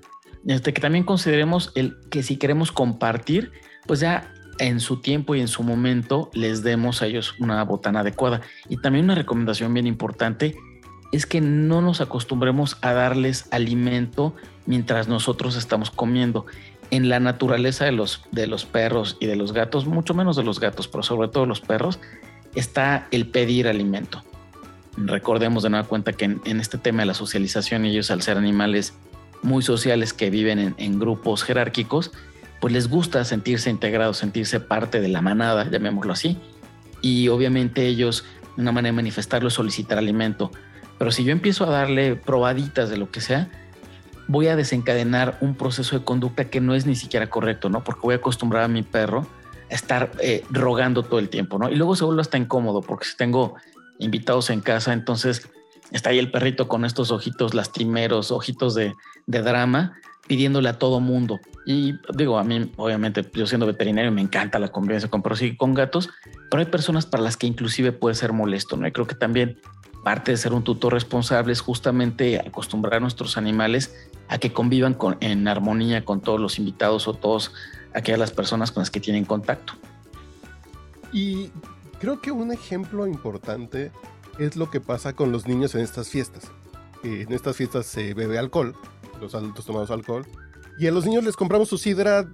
este, 0.47 0.73
que 0.73 0.81
también 0.81 1.05
consideremos 1.05 1.73
el 1.75 1.97
que 2.11 2.23
si 2.23 2.37
queremos 2.37 2.71
compartir, 2.71 3.53
pues 3.87 4.01
ya 4.01 4.33
en 4.59 4.81
su 4.81 4.99
tiempo 4.99 5.35
y 5.35 5.41
en 5.41 5.49
su 5.49 5.63
momento 5.63 6.31
les 6.33 6.63
demos 6.63 7.03
a 7.03 7.07
ellos 7.07 7.35
una 7.39 7.63
botana 7.65 8.01
adecuada. 8.01 8.41
Y 8.69 8.79
también 8.79 9.05
una 9.05 9.15
recomendación 9.15 9.73
bien 9.75 9.87
importante 9.87 10.57
es 11.13 11.27
que 11.27 11.41
no 11.41 11.81
nos 11.81 12.01
acostumbremos 12.01 12.79
a 12.83 12.93
darles 12.93 13.49
alimento 13.51 14.35
mientras 14.67 15.09
nosotros 15.09 15.57
estamos 15.57 15.91
comiendo. 15.91 16.47
en 16.93 17.09
la 17.09 17.19
naturaleza 17.19 17.85
de 17.85 17.91
los, 17.91 18.23
de 18.31 18.47
los 18.47 18.65
perros 18.65 19.17
y 19.19 19.27
de 19.27 19.35
los 19.35 19.53
gatos, 19.53 19.87
mucho 19.87 20.15
menos 20.15 20.37
de 20.37 20.45
los 20.45 20.61
gatos, 20.61 20.87
pero 20.87 21.03
sobre 21.03 21.27
todo 21.27 21.45
los 21.45 21.61
perros, 21.61 21.99
está 22.55 23.09
el 23.11 23.27
pedir 23.27 23.67
alimento. 23.67 24.23
Recordemos 24.97 25.63
de 25.63 25.71
nueva 25.71 25.87
cuenta 25.87 26.13
que 26.13 26.25
en, 26.25 26.61
este 26.61 26.79
tema 26.79 27.01
de 27.01 27.07
la 27.07 27.15
socialización, 27.15 27.85
ellos 27.85 28.11
al 28.11 28.23
ser 28.23 28.39
animales 28.39 28.95
muy 29.43 29.63
sociales 29.63 30.13
que 30.13 30.31
viven 30.31 30.75
en, 30.77 30.99
grupos 30.99 31.43
jerárquicos, 31.43 32.13
pues 32.61 32.73
les 32.73 32.89
gusta 32.89 33.25
sentirse 33.25 33.71
integrados, 33.71 34.19
sentirse 34.19 34.61
parte 34.61 35.01
de 35.01 35.09
la 35.09 35.21
manada, 35.21 35.69
llamémoslo 35.71 36.13
así. 36.13 36.39
Y 37.01 37.29
obviamente 37.29 37.87
ellos, 37.87 38.25
una 38.57 38.73
manera 38.73 38.93
de 38.93 38.97
manifestarlo 38.97 39.49
es 39.49 39.55
solicitar 39.55 39.99
alimento. 39.99 40.51
Pero 40.99 41.11
si 41.11 41.25
yo 41.25 41.33
empiezo 41.33 41.65
a 41.65 41.71
darle 41.71 42.17
probaditas 42.17 42.89
de 42.89 42.97
lo 42.97 43.11
que 43.11 43.21
sea, 43.21 43.49
voy 44.29 44.49
a 44.49 44.57
desencadenar 44.57 45.39
un 45.41 45.55
proceso 45.55 45.99
de 45.99 46.05
conducta 46.05 46.47
que 46.47 46.61
no 46.61 46.75
es 46.75 46.87
ni 46.87 46.97
siquiera 46.97 47.29
correcto, 47.29 47.69
¿no? 47.69 47.85
Porque 47.85 48.01
voy 48.03 48.15
a 48.15 48.19
acostumbrar 48.19 48.65
a 48.65 48.69
mi 48.69 48.83
perro 48.83 49.27
a 49.71 49.75
estar 49.75 50.13
eh, 50.21 50.45
rogando 50.51 51.03
todo 51.03 51.19
el 51.19 51.29
tiempo, 51.29 51.59
¿no? 51.59 51.69
Y 51.71 51.77
luego 51.77 51.97
se 51.97 52.05
vuelve 52.05 52.23
hasta 52.23 52.39
incómodo 52.39 52.81
porque 52.81 53.07
si 53.07 53.17
tengo 53.17 53.55
invitados 53.99 54.51
en 54.51 54.61
casa, 54.61 54.93
entonces 54.93 55.49
está 55.93 56.11
ahí 56.11 56.19
el 56.19 56.31
perrito 56.31 56.69
con 56.69 56.85
estos 56.85 57.11
ojitos 57.11 57.55
lastimeros, 57.55 58.31
ojitos 58.31 58.75
de, 58.75 58.95
de 59.27 59.43
drama, 59.43 59.97
pidiéndole 60.27 60.69
a 60.69 60.79
todo 60.79 61.01
mundo. 61.01 61.41
Y 61.65 61.95
digo, 62.15 62.39
a 62.39 62.45
mí, 62.45 62.73
obviamente, 62.77 63.29
yo 63.33 63.47
siendo 63.47 63.67
veterinario, 63.67 64.13
me 64.13 64.21
encanta 64.21 64.59
la 64.59 64.69
convivencia 64.69 65.11
con 65.11 65.23
perros 65.23 65.43
y 65.43 65.57
con 65.57 65.75
gatos, 65.75 66.11
pero 66.51 66.61
hay 66.61 66.67
personas 66.67 67.07
para 67.07 67.23
las 67.23 67.37
que 67.37 67.47
inclusive 67.47 67.93
puede 67.93 68.15
ser 68.15 68.33
molesto, 68.33 68.77
¿no? 68.77 68.87
Y 68.87 68.93
creo 68.93 69.07
que 69.07 69.15
también 69.15 69.59
parte 70.05 70.31
de 70.31 70.37
ser 70.37 70.53
un 70.53 70.63
tutor 70.63 70.93
responsable 70.93 71.53
es 71.53 71.61
justamente 71.61 72.39
acostumbrar 72.39 72.95
a 72.95 73.01
nuestros 73.01 73.37
animales 73.37 74.09
a 74.29 74.39
que 74.39 74.53
convivan 74.53 74.95
con, 74.95 75.17
en 75.21 75.49
armonía 75.49 76.05
con 76.05 76.21
todos 76.21 76.41
los 76.41 76.59
invitados 76.59 77.09
o 77.09 77.15
todos 77.15 77.53
aquellas 77.93 78.21
las 78.21 78.31
personas 78.31 78.71
con 78.71 78.83
las 78.83 78.91
que 78.91 79.01
tienen 79.01 79.25
contacto. 79.25 79.73
Y 81.13 81.51
creo 81.99 82.21
que 82.21 82.31
un 82.31 82.53
ejemplo 82.53 83.07
importante 83.07 83.91
es 84.39 84.57
lo 84.57 84.71
que 84.71 84.81
pasa 84.81 85.15
con 85.15 85.33
los 85.33 85.47
niños 85.47 85.75
en 85.75 85.83
estas 85.83 86.09
fiestas. 86.09 86.51
En 87.03 87.33
estas 87.33 87.57
fiestas 87.57 87.87
se 87.87 88.15
bebe 88.15 88.39
alcohol, 88.39 88.75
los 89.21 89.35
adultos 89.35 89.65
tomamos 89.65 89.91
alcohol, 89.91 90.27
y 90.79 90.87
a 90.87 90.93
los 90.93 91.07
niños 91.07 91.25
les 91.25 91.37
compramos 91.37 91.69
su 91.69 91.79
sidra 91.79 92.27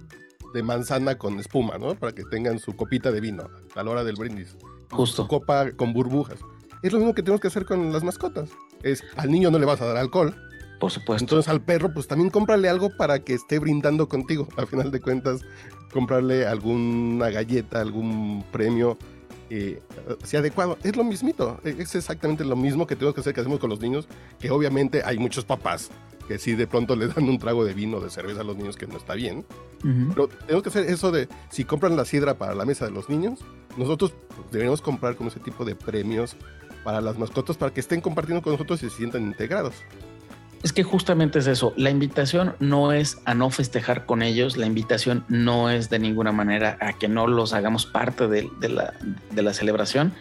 de 0.53 0.63
manzana 0.63 1.17
con 1.17 1.39
espuma, 1.39 1.77
¿no? 1.77 1.95
Para 1.95 2.13
que 2.13 2.23
tengan 2.23 2.59
su 2.59 2.75
copita 2.75 3.11
de 3.11 3.21
vino 3.21 3.49
a 3.75 3.83
la 3.83 3.91
hora 3.91 4.03
del 4.03 4.15
brindis. 4.15 4.55
Justo. 4.91 5.23
Su 5.23 5.27
copa 5.27 5.71
con 5.71 5.93
burbujas. 5.93 6.39
Es 6.81 6.91
lo 6.91 6.99
mismo 6.99 7.13
que 7.13 7.23
tenemos 7.23 7.41
que 7.41 7.47
hacer 7.47 7.65
con 7.65 7.91
las 7.91 8.03
mascotas. 8.03 8.49
Es 8.83 9.03
al 9.15 9.31
niño 9.31 9.49
no 9.49 9.59
le 9.59 9.65
vas 9.65 9.81
a 9.81 9.85
dar 9.85 9.97
alcohol. 9.97 10.35
Por 10.79 10.91
supuesto. 10.91 11.23
Entonces 11.23 11.49
al 11.49 11.61
perro, 11.61 11.93
pues 11.93 12.07
también 12.07 12.29
cómprale 12.29 12.67
algo 12.67 12.89
para 12.97 13.19
que 13.19 13.33
esté 13.33 13.57
brindando 13.57 14.07
contigo. 14.09 14.47
A 14.57 14.65
final 14.65 14.91
de 14.91 14.99
cuentas, 14.99 15.41
comprarle 15.91 16.45
alguna 16.45 17.29
galleta, 17.29 17.79
algún 17.79 18.43
premio 18.51 18.97
eh, 19.55 19.81
sea 20.23 20.39
adecuado. 20.39 20.79
Es 20.83 20.95
lo 20.95 21.03
mismito. 21.03 21.59
Es 21.63 21.93
exactamente 21.93 22.43
lo 22.43 22.55
mismo 22.55 22.87
que 22.87 22.95
tenemos 22.95 23.13
que 23.13 23.21
hacer 23.21 23.33
que 23.33 23.41
hacemos 23.41 23.59
con 23.59 23.69
los 23.69 23.79
niños. 23.79 24.07
Que 24.39 24.49
obviamente 24.49 25.03
hay 25.05 25.19
muchos 25.19 25.45
papás 25.45 25.91
que 26.27 26.39
si 26.39 26.55
de 26.55 26.65
pronto 26.65 26.95
le 26.97 27.07
dan 27.07 27.29
un 27.29 27.37
trago 27.37 27.63
de 27.63 27.73
vino 27.73 27.97
o 27.97 28.01
de 28.01 28.09
cerveza 28.09 28.41
a 28.41 28.43
los 28.43 28.57
niños 28.57 28.77
que 28.77 28.87
no 28.87 28.97
está 28.97 29.13
bien. 29.13 29.45
Pero 29.81 30.27
tenemos 30.27 30.63
que 30.63 30.69
hacer 30.69 30.85
eso 30.85 31.11
de 31.11 31.27
si 31.49 31.65
compran 31.65 31.95
la 31.95 32.05
sidra 32.05 32.35
para 32.35 32.55
la 32.55 32.65
mesa 32.65 32.85
de 32.85 32.91
los 32.91 33.09
niños, 33.09 33.41
nosotros 33.77 34.13
deberíamos 34.49 34.81
comprar 34.81 35.15
como 35.15 35.29
ese 35.29 35.41
tipo 35.41 35.65
de 35.65 35.75
premios 35.75 36.37
para 36.85 37.01
las 37.01 37.19
mascotas 37.19 37.57
para 37.57 37.73
que 37.73 37.81
estén 37.81 37.99
compartiendo 37.99 38.41
con 38.41 38.53
nosotros 38.53 38.81
y 38.81 38.89
se 38.89 38.95
sientan 38.95 39.23
integrados. 39.23 39.75
Es 40.63 40.71
que 40.71 40.83
justamente 40.83 41.39
es 41.39 41.47
eso. 41.47 41.73
La 41.75 41.89
invitación 41.89 42.55
no 42.59 42.93
es 42.93 43.19
a 43.25 43.33
no 43.33 43.49
festejar 43.49 44.05
con 44.05 44.23
ellos, 44.23 44.55
la 44.55 44.65
invitación 44.65 45.25
no 45.27 45.69
es 45.69 45.89
de 45.89 45.99
ninguna 45.99 46.31
manera 46.31 46.77
a 46.79 46.93
que 46.93 47.09
no 47.09 47.27
los 47.27 47.51
hagamos 47.53 47.85
parte 47.85 48.29
de, 48.29 48.49
la, 48.69 49.53
celebración. 49.53 50.13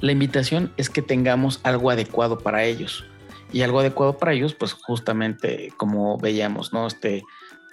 La 0.00 0.12
invitación 0.12 0.72
es 0.76 0.88
que 0.88 1.02
tengamos 1.02 1.58
algo 1.64 1.90
adecuado 1.90 2.38
para 2.38 2.64
ellos. 2.64 3.04
Y 3.52 3.62
algo 3.62 3.80
adecuado 3.80 4.18
para 4.18 4.32
ellos, 4.32 4.54
pues 4.54 4.72
justamente 4.72 5.72
como 5.76 6.16
veíamos, 6.16 6.72
¿no? 6.72 6.86
Este, 6.86 7.24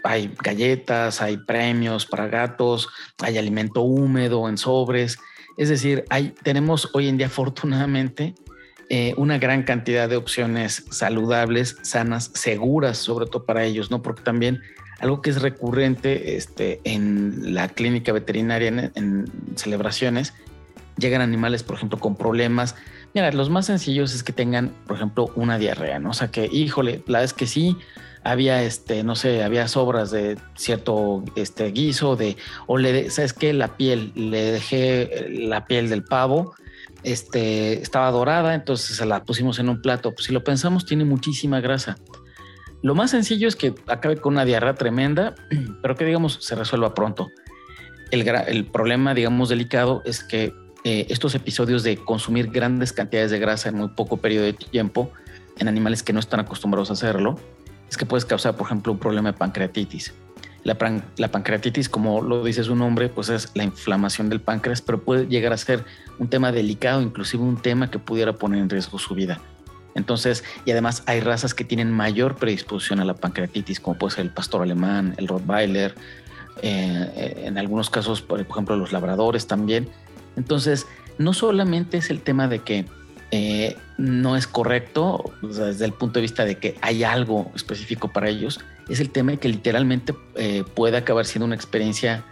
hay 0.04 0.34
galletas, 0.42 1.22
hay 1.22 1.38
premios 1.38 2.08
para 2.08 2.28
gatos, 2.28 2.90
hay 3.20 3.38
alimento 3.38 3.82
húmedo 3.82 4.50
en 4.50 4.58
sobres, 4.58 5.20
es 5.58 5.70
decir, 5.70 6.06
hay, 6.10 6.34
tenemos 6.42 6.90
hoy 6.94 7.08
en 7.08 7.18
día 7.18 7.28
afortunadamente 7.28 8.34
eh, 8.92 9.14
una 9.18 9.38
gran 9.38 9.62
cantidad 9.62 10.10
de 10.10 10.16
opciones 10.16 10.84
saludables, 10.90 11.78
sanas, 11.84 12.32
seguras, 12.34 12.98
sobre 12.98 13.28
todo 13.28 13.46
para 13.46 13.64
ellos, 13.64 13.92
¿no? 13.92 14.02
Porque 14.02 14.24
también 14.24 14.62
algo 15.00 15.22
que 15.22 15.30
es 15.30 15.42
recurrente 15.42 16.36
este, 16.38 16.82
en 16.84 17.54
la 17.54 17.68
clínica 17.68 18.12
veterinaria, 18.12 18.92
en, 18.96 19.26
celebraciones, 19.56 20.34
llegan 20.98 21.22
animales, 21.22 21.62
por 21.62 21.76
ejemplo, 21.76 22.00
con 22.00 22.16
problemas. 22.16 22.76
Mira, 23.14 23.32
los 23.32 23.52
más 23.52 23.68
sencillos 23.68 24.16
es 24.16 24.24
que 24.24 24.34
tengan, 24.34 24.74
por 24.88 24.98
ejemplo, 24.98 25.32
una 25.36 25.60
diarrea, 25.60 26.00
¿no? 26.00 26.10
O 26.10 26.14
sea, 26.14 26.32
que, 26.32 26.50
híjole, 26.52 27.04
la 27.06 27.22
es 27.22 27.34
que 27.34 27.46
sí, 27.46 27.78
había 28.24 28.64
este, 28.64 29.04
no 29.04 29.16
sé, 29.16 29.44
había 29.44 29.68
sobras 29.68 30.10
de 30.10 30.38
cierto 30.56 31.24
este 31.36 31.72
guiso 31.72 32.16
de 32.16 32.38
o 32.68 32.78
le 32.78 33.10
sabes 33.12 33.34
qué 33.34 33.54
la 33.54 33.78
piel, 33.78 34.12
le 34.16 34.52
dejé 34.52 35.28
la 35.30 35.66
piel 35.66 35.90
del 35.90 36.04
pavo, 36.04 36.56
este 37.04 37.82
estaba 37.82 38.12
dorada, 38.12 38.54
entonces 38.54 38.98
se 38.98 39.06
la 39.06 39.24
pusimos 39.24 39.60
en 39.60 39.70
un 39.70 39.82
plato. 39.82 40.12
Pues 40.12 40.26
si 40.26 40.34
lo 40.34 40.44
pensamos 40.44 40.86
tiene 40.86 41.06
muchísima 41.06 41.60
grasa. 41.62 41.98
Lo 42.82 42.96
más 42.96 43.12
sencillo 43.12 43.48
es 43.48 43.56
que 43.56 43.74
acabe 43.88 44.18
con 44.18 44.34
una 44.34 44.46
diarrea 44.46 44.76
tremenda, 44.76 45.36
pero 45.82 45.96
que 45.96 46.06
digamos 46.06 46.38
se 46.42 46.56
resuelva 46.56 46.94
pronto. 46.94 47.28
El, 48.12 48.66
problema, 48.66 49.14
digamos, 49.14 49.50
delicado 49.50 50.02
es 50.04 50.24
que 50.24 50.54
eh, 50.84 51.06
estos 51.10 51.36
episodios 51.36 51.84
de 51.84 51.98
consumir 51.98 52.50
grandes 52.50 52.92
cantidades 52.92 53.30
de 53.30 53.38
grasa 53.38 53.70
en 53.70 53.76
muy 53.76 53.90
poco 53.90 54.18
periodo 54.18 54.46
de 54.46 54.54
tiempo 54.54 55.12
en 55.58 55.68
animales 55.68 56.02
que 56.02 56.14
no 56.14 56.20
están 56.20 56.40
acostumbrados 56.40 56.90
a 56.90 56.94
hacerlo, 56.94 57.38
es 57.88 57.98
que 57.98 58.06
puedes 58.06 58.26
causar, 58.26 58.56
por 58.56 58.66
ejemplo, 58.66 58.94
un 58.94 59.00
problema 59.00 59.32
de 59.32 59.38
pancreatitis. 59.38 60.14
La, 60.64 60.78
pancreatitis, 60.78 61.90
como 61.90 62.22
lo 62.22 62.44
dice 62.44 62.64
su 62.64 62.76
nombre, 62.76 63.10
pues 63.10 63.30
es 63.30 63.52
la 63.56 63.64
inflamación 63.64 64.30
del 64.30 64.42
páncreas, 64.42 64.82
pero 64.82 65.02
puede 65.02 65.28
llegar 65.28 65.54
a 65.54 65.58
ser 65.58 65.86
un 66.20 66.28
tema 66.28 66.52
delicado, 66.52 67.02
inclusive 67.02 67.44
un 67.44 67.58
tema 67.58 67.90
que 67.90 67.98
pudiera 67.98 68.34
poner 68.34 68.62
en 68.62 68.70
riesgo 68.70 69.00
su 69.00 69.16
vida. 69.16 69.40
Entonces, 69.96 70.44
y 70.66 70.72
además 70.72 71.04
hay 71.08 71.22
razas 71.22 71.54
que 71.54 71.64
tienen 71.64 71.92
mayor 71.92 72.36
predisposición 72.36 73.00
a 73.00 73.06
la 73.06 73.14
pancreatitis, 73.14 73.80
como 73.80 73.98
puede 73.98 74.16
ser 74.16 74.26
el 74.26 74.32
pastor 74.32 74.62
alemán, 74.62 75.16
el 75.18 75.28
Rottweiler, 75.28 75.96
eh, 76.62 77.44
en 77.46 77.58
algunos 77.58 77.90
casos, 77.90 78.22
por 78.22 78.40
ejemplo, 78.40 78.76
los 78.76 78.92
labradores 78.92 79.48
también. 79.48 79.90
Entonces, 80.36 80.88
no 81.18 81.34
solamente 81.34 81.98
es 81.98 82.10
el 82.10 82.22
tema 82.22 82.48
de 82.48 82.60
que 82.60 82.86
eh, 83.32 83.78
no 83.98 84.36
es 84.36 84.48
correcto 84.48 85.32
desde 85.42 85.86
el 85.86 85.94
punto 85.94 86.16
de 86.16 86.22
vista 86.22 86.46
de 86.46 86.58
que 86.58 86.76
hay 86.82 87.04
algo 87.04 87.52
específico 87.56 88.12
para 88.12 88.30
ellos, 88.30 88.60
es 88.90 89.00
el 89.00 89.12
tema 89.12 89.32
de 89.32 89.38
que 89.38 89.50
literalmente 89.50 90.16
eh, 90.36 90.64
puede 90.74 90.98
acabar 90.98 91.26
siendo 91.26 91.46
una 91.46 91.56
experiencia 91.56 92.26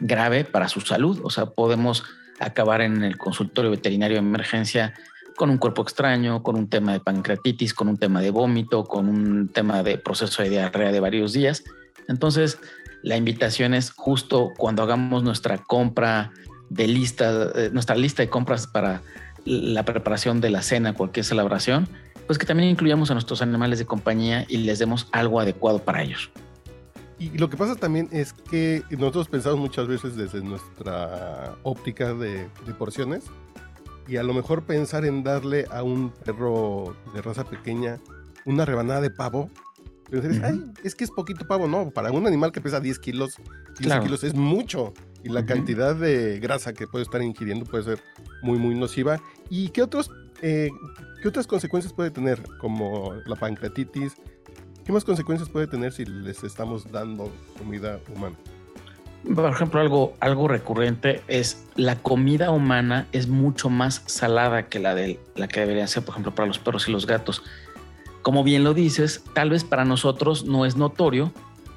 grave 0.00 0.44
para 0.44 0.68
su 0.68 0.80
salud. 0.80 1.20
O 1.22 1.30
sea, 1.30 1.46
podemos 1.46 2.04
acabar 2.40 2.80
en 2.80 3.02
el 3.02 3.18
consultorio 3.18 3.70
veterinario 3.70 4.16
de 4.16 4.26
emergencia 4.26 4.94
con 5.36 5.50
un 5.50 5.58
cuerpo 5.58 5.82
extraño, 5.82 6.42
con 6.42 6.56
un 6.56 6.68
tema 6.68 6.92
de 6.92 7.00
pancreatitis, 7.00 7.74
con 7.74 7.88
un 7.88 7.96
tema 7.96 8.20
de 8.20 8.30
vómito, 8.30 8.84
con 8.84 9.08
un 9.08 9.48
tema 9.48 9.82
de 9.82 9.98
proceso 9.98 10.42
de 10.42 10.50
diarrea 10.50 10.92
de 10.92 11.00
varios 11.00 11.32
días. 11.32 11.62
Entonces, 12.08 12.58
la 13.02 13.16
invitación 13.16 13.74
es 13.74 13.90
justo 13.90 14.52
cuando 14.56 14.82
hagamos 14.82 15.22
nuestra 15.22 15.58
compra 15.58 16.32
de 16.70 16.88
lista, 16.88 17.50
eh, 17.54 17.70
nuestra 17.72 17.96
lista 17.96 18.22
de 18.22 18.28
compras 18.28 18.66
para 18.66 19.02
la 19.44 19.84
preparación 19.84 20.40
de 20.40 20.50
la 20.50 20.62
cena, 20.62 20.94
cualquier 20.94 21.24
celebración, 21.24 21.88
pues 22.26 22.38
que 22.38 22.46
también 22.46 22.68
incluyamos 22.68 23.10
a 23.10 23.14
nuestros 23.14 23.40
animales 23.42 23.78
de 23.78 23.86
compañía 23.86 24.44
y 24.48 24.58
les 24.58 24.78
demos 24.78 25.08
algo 25.12 25.40
adecuado 25.40 25.78
para 25.78 26.02
ellos. 26.02 26.30
Y 27.18 27.36
lo 27.36 27.50
que 27.50 27.56
pasa 27.56 27.74
también 27.74 28.08
es 28.12 28.32
que 28.32 28.82
nosotros 28.90 29.28
pensamos 29.28 29.58
muchas 29.58 29.88
veces 29.88 30.14
desde 30.14 30.40
nuestra 30.40 31.56
óptica 31.64 32.14
de, 32.14 32.48
porciones 32.78 33.24
y 34.06 34.16
a 34.16 34.22
lo 34.22 34.34
mejor 34.34 34.64
pensar 34.64 35.04
en 35.04 35.24
darle 35.24 35.66
a 35.70 35.82
un 35.82 36.10
perro 36.10 36.94
de 37.14 37.22
raza 37.22 37.44
pequeña 37.44 37.98
una 38.44 38.64
rebanada 38.64 39.00
de 39.00 39.10
pavo. 39.10 39.50
es 40.84 40.94
que 40.94 41.04
es 41.04 41.10
poquito 41.10 41.46
pavo, 41.46 41.66
no, 41.66 41.90
para 41.90 42.12
un 42.12 42.26
animal 42.26 42.52
que 42.52 42.60
pesa 42.60 42.78
10 42.78 42.98
kilos, 43.00 43.36
15 43.78 44.00
kilos 44.00 44.22
es 44.22 44.34
mucho. 44.34 44.94
Y 45.24 45.30
la 45.30 45.44
cantidad 45.44 45.96
de 45.96 46.38
grasa 46.40 46.72
que 46.72 46.86
puede 46.86 47.02
estar 47.02 47.22
ingiriendo 47.22 47.64
puede 47.64 47.84
ser 47.84 48.00
muy, 48.42 48.58
muy 48.58 48.74
nociva. 48.74 49.20
¿Y 49.50 49.68
qué, 49.70 49.82
otros, 49.82 50.10
eh, 50.42 50.70
qué 51.22 51.28
otras 51.28 51.46
consecuencias 51.46 51.92
puede 51.92 52.10
tener? 52.10 52.42
Como 52.58 53.14
la 53.26 53.36
pancreatitis. 53.36 54.14
¿Qué 54.84 54.92
más 54.92 55.04
consecuencias 55.04 55.50
puede 55.50 55.66
tener 55.66 55.92
si 55.92 56.04
les 56.04 56.44
estamos 56.44 56.90
dando 56.90 57.30
comida 57.58 58.00
humana? 58.14 58.36
Por 59.34 59.50
ejemplo, 59.50 59.80
algo, 59.80 60.14
algo 60.20 60.48
recurrente 60.48 61.22
es 61.28 61.66
la 61.74 61.96
comida 61.96 62.50
humana 62.50 63.06
es 63.12 63.26
mucho 63.28 63.68
más 63.68 64.02
salada 64.06 64.68
que 64.68 64.78
la, 64.78 64.94
de, 64.94 65.20
la 65.34 65.48
que 65.48 65.60
debería 65.60 65.86
ser, 65.86 66.04
por 66.04 66.12
ejemplo, 66.12 66.34
para 66.34 66.46
los 66.46 66.58
perros 66.58 66.88
y 66.88 66.92
los 66.92 67.06
gatos. 67.06 67.42
Como 68.22 68.44
bien 68.44 68.64
lo 68.64 68.74
dices, 68.74 69.24
tal 69.34 69.50
vez 69.50 69.64
para 69.64 69.84
nosotros 69.84 70.44
no 70.44 70.64
es 70.64 70.76
notorio, 70.76 71.32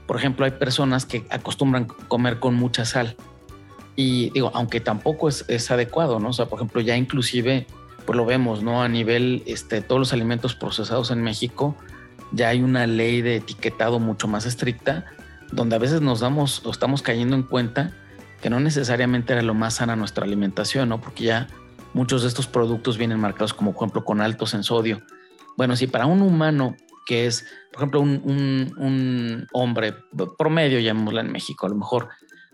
Por 0.08 0.18
ejemplo, 0.18 0.46
hay 0.46 0.52
personas 0.52 1.06
que 1.06 1.26
acostumbran 1.30 1.86
comer 1.86 2.40
con 2.40 2.56
mucha 2.56 2.84
sal. 2.84 3.16
Y 3.96 4.30
digo, 4.32 4.52
aunque 4.54 4.80
tampoco 4.80 5.30
es, 5.30 5.46
es 5.48 5.70
adecuado, 5.72 6.20
¿no? 6.20 6.30
O 6.30 6.34
sea, 6.34 6.48
por 6.48 6.60
ejemplo, 6.60 6.82
ya 6.82 6.96
inclusive, 6.96 7.68
pues 8.06 8.16
lo 8.16 8.26
vemos, 8.26 8.64
¿no? 8.64 8.82
A 8.82 8.88
nivel, 8.88 9.44
este, 9.46 9.82
todos 9.82 10.00
los 10.00 10.14
alimentos 10.14 10.56
procesados 10.56 11.12
en 11.12 11.22
México, 11.22 11.76
ya 12.32 12.50
hay 12.50 12.62
una 12.62 12.88
ley 12.88 13.22
de 13.22 13.38
etiquetado 13.38 14.00
mucho 14.00 14.28
más 14.28 14.46
estricta, 14.46 15.06
donde 15.52 15.76
a 15.76 15.80
veces 15.80 16.02
nos 16.02 16.22
damos 16.22 16.66
o 16.66 16.72
estamos 16.72 17.02
cayendo 17.02 17.36
en 17.36 17.44
cuenta 17.44 17.92
que 18.42 18.50
no 18.50 18.60
necesariamente 18.60 19.34
era 19.34 19.42
lo 19.42 19.54
más 19.54 19.76
sana 19.76 19.96
nuestra 19.96 20.26
alimentación, 20.26 20.90
¿no? 20.90 21.00
Porque 21.00 21.26
ya 21.26 21.48
muchos 21.94 22.24
de 22.24 22.30
estos 22.30 22.48
productos 22.48 22.98
vienen 22.98 23.20
marcados 23.20 23.54
como, 23.54 23.74
por 23.74 23.84
ejemplo, 23.84 24.04
con 24.04 24.22
altos 24.22 24.54
en 24.54 24.64
sodio. 24.64 25.02
Bueno, 25.58 25.76
si 25.76 25.88
para 25.88 26.06
un 26.06 26.22
humano 26.22 26.76
que 27.06 27.26
es, 27.26 27.46
por 27.72 27.82
ejemplo, 27.82 28.02
un, 28.02 28.74
un, 28.78 29.48
hombre 29.54 29.94
promedio, 30.38 30.80
llamémoslo 30.80 31.20
en 31.20 31.32
México, 31.32 31.66
a 31.66 31.70
lo 31.70 31.76
mejor 31.76 32.10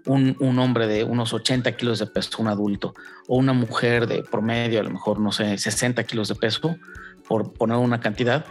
un, 0.08 0.36
un, 0.40 0.58
hombre 0.60 0.88
de 0.88 1.04
unos 1.04 1.34
80 1.34 1.72
kilos 1.74 2.00
de 2.00 2.08
peso, 2.08 2.38
un 2.40 2.48
adulto, 2.48 2.96
o 3.28 3.38
una 3.38 3.54
mujer 3.54 4.08
de 4.08 4.24
promedio, 4.24 4.80
a 4.80 4.84
lo 4.84 4.90
mejor, 4.90 5.20
no 5.20 5.32
sé, 5.32 5.58
60 5.58 6.04
kilos 6.06 6.28
de 6.30 6.36
peso, 6.36 6.78
por 7.28 7.54
poner 7.54 7.78
una 7.78 8.00
cantidad, 8.00 8.46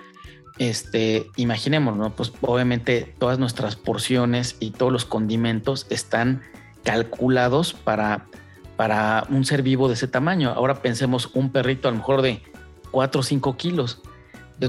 este, 0.59 1.27
imaginemos, 1.37 1.97
¿no? 1.97 2.15
Pues 2.15 2.33
obviamente 2.41 3.15
todas 3.19 3.39
nuestras 3.39 3.77
porciones 3.77 4.57
y 4.61 4.71
todos 4.71 4.93
los 4.93 5.05
condimentos 5.05 5.87
están 5.91 6.43
calculados 6.83 7.75
para, 7.75 8.27
para 8.77 9.27
un 9.29 9.45
ser 9.45 9.63
vivo 9.63 9.89
de 9.89 9.95
ese 9.95 10.09
tamaño. 10.09 10.51
Ahora 10.51 10.77
pensemos 10.77 11.31
un 11.35 11.51
perrito 11.51 11.89
a 11.89 11.91
lo 11.91 11.99
mejor 11.99 12.23
de 12.23 12.43
4 12.91 13.21
o 13.21 13.25
5 13.25 13.57
kilos. 13.57 14.01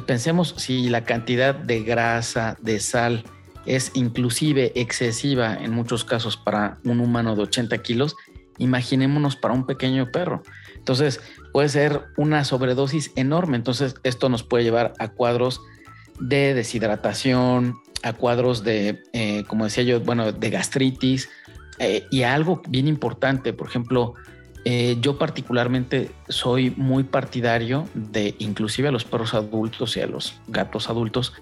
Pensemos 0.05 0.53
si 0.57 0.89
la 0.89 1.05
cantidad 1.05 1.55
de 1.55 1.83
grasa, 1.83 2.57
de 2.61 2.79
sal, 2.81 3.23
es 3.67 3.91
inclusive 3.93 4.71
excesiva 4.75 5.55
en 5.55 5.71
muchos 5.71 6.05
casos 6.05 6.37
para 6.37 6.79
un 6.83 6.99
humano 6.99 7.35
de 7.35 7.43
80 7.43 7.77
kilos, 7.79 8.15
imaginémonos 8.57 9.35
para 9.35 9.53
un 9.53 9.65
pequeño 9.65 10.11
perro. 10.11 10.41
Entonces 10.75 11.19
puede 11.51 11.69
ser 11.69 12.03
una 12.15 12.43
sobredosis 12.45 13.11
enorme. 13.15 13.57
Entonces 13.57 13.95
esto 14.03 14.29
nos 14.29 14.43
puede 14.43 14.63
llevar 14.63 14.93
a 14.99 15.09
cuadros 15.09 15.61
de 16.19 16.53
deshidratación, 16.53 17.77
a 18.03 18.13
cuadros 18.13 18.63
de, 18.63 19.03
eh, 19.13 19.43
como 19.47 19.65
decía 19.65 19.83
yo, 19.83 19.99
bueno, 19.99 20.31
de 20.31 20.49
gastritis 20.49 21.29
eh, 21.79 22.05
y 22.09 22.23
algo 22.23 22.61
bien 22.67 22.87
importante, 22.87 23.53
por 23.53 23.67
ejemplo, 23.67 24.15
eh, 24.65 24.97
yo 24.99 25.17
particularmente 25.17 26.11
soy 26.27 26.71
muy 26.71 27.03
partidario 27.03 27.87
de 27.93 28.35
inclusive 28.39 28.87
a 28.87 28.91
los 28.91 29.05
perros 29.05 29.33
adultos 29.33 29.95
y 29.95 30.01
a 30.01 30.07
los 30.07 30.39
gatos 30.47 30.89
adultos 30.89 31.33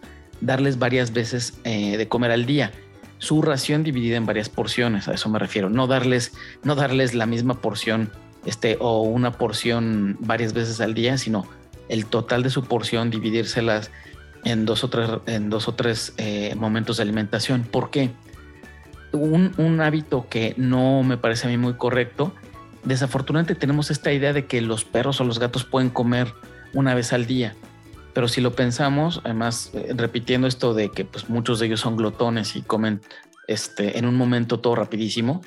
darles 0.42 0.80
varias 0.80 1.14
veces 1.14 1.54
de 1.64 2.08
comer 2.08 2.32
al 2.32 2.46
día. 2.46 2.72
Su 3.18 3.42
ración 3.42 3.84
dividida 3.84 4.18
en 4.18 4.26
varias 4.26 4.50
porciones, 4.50 5.08
a 5.08 5.14
eso 5.14 5.30
me 5.30 5.40
refiero. 5.40 5.70
No 5.70 5.88
darles, 5.88 6.34
no 6.64 6.76
darles 6.76 7.14
la 7.14 7.26
misma 7.26 7.62
porción 7.62 8.12
este, 8.46 8.78
o 8.80 9.02
una 9.02 9.32
porción 9.32 10.18
varias 10.20 10.54
veces 10.54 10.80
al 10.82 10.94
día, 10.94 11.18
sino 11.18 11.48
el 11.90 12.06
total 12.06 12.44
de 12.44 12.50
su 12.50 12.64
porción, 12.66 13.10
dividírselas 13.10 13.92
en 14.44 14.66
dos 14.66 14.84
o 14.84 14.90
tres, 14.90 15.10
en 15.26 15.50
dos 15.50 15.68
o 15.68 15.74
tres 15.74 16.14
eh, 16.18 16.54
momentos 16.56 16.98
de 16.98 17.04
alimentación. 17.04 17.64
¿Por 17.64 17.90
qué? 17.90 18.12
Un, 19.12 19.54
un, 19.58 19.82
hábito 19.82 20.28
que 20.30 20.54
no 20.58 21.02
me 21.04 21.18
parece 21.18 21.48
a 21.48 21.50
mí 21.50 21.58
muy 21.58 21.74
correcto. 21.74 22.34
Desafortunadamente 22.84 23.56
tenemos 23.56 23.90
esta 23.90 24.12
idea 24.12 24.34
de 24.34 24.46
que 24.46 24.62
los 24.62 24.86
perros 24.86 25.20
o 25.22 25.24
los 25.24 25.40
gatos 25.40 25.64
pueden 25.64 25.90
comer 25.90 26.34
una 26.74 26.94
vez 26.94 27.14
al 27.14 27.26
día. 27.26 27.56
Pero 28.16 28.28
si 28.28 28.42
lo 28.42 28.56
pensamos, 28.56 29.22
además 29.24 29.70
eh, 29.76 29.94
repitiendo 29.96 30.48
esto 30.48 30.74
de 30.74 30.90
que 30.90 31.06
pues, 31.06 31.30
muchos 31.30 31.60
de 31.60 31.68
ellos 31.68 31.82
son 31.82 31.98
glotones 31.98 32.56
y 32.56 32.64
comen 32.64 33.02
este, 33.48 34.00
en 34.00 34.08
un 34.08 34.16
momento 34.16 34.60
todo 34.60 34.74
rapidísimo, 34.74 35.42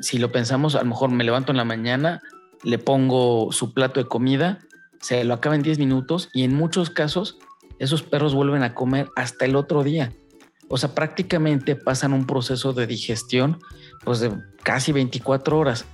si 0.00 0.18
lo 0.18 0.30
pensamos, 0.30 0.74
a 0.74 0.82
lo 0.82 0.88
mejor 0.88 1.10
me 1.10 1.24
levanto 1.24 1.50
en 1.50 1.56
la 1.56 1.64
mañana, 1.64 2.22
le 2.62 2.78
pongo 2.78 3.50
su 3.52 3.72
plato 3.72 4.00
de 4.00 4.06
comida, 4.06 4.60
se 5.00 5.24
lo 5.24 5.34
acaba 5.34 5.54
en 5.54 5.62
10 5.62 5.78
minutos 5.78 6.28
y 6.32 6.44
en 6.44 6.54
muchos 6.54 6.90
casos 6.90 7.38
esos 7.78 8.02
perros 8.02 8.34
vuelven 8.34 8.62
a 8.62 8.74
comer 8.74 9.08
hasta 9.16 9.44
el 9.44 9.56
otro 9.56 9.82
día. 9.82 10.12
O 10.68 10.78
sea, 10.78 10.94
prácticamente 10.94 11.74
pasan 11.74 12.12
un 12.12 12.26
proceso 12.26 12.72
de 12.72 12.86
digestión 12.86 13.58
pues 14.04 14.20
de 14.20 14.32
casi 14.62 14.92
24 14.92 15.58
horas. 15.58 15.84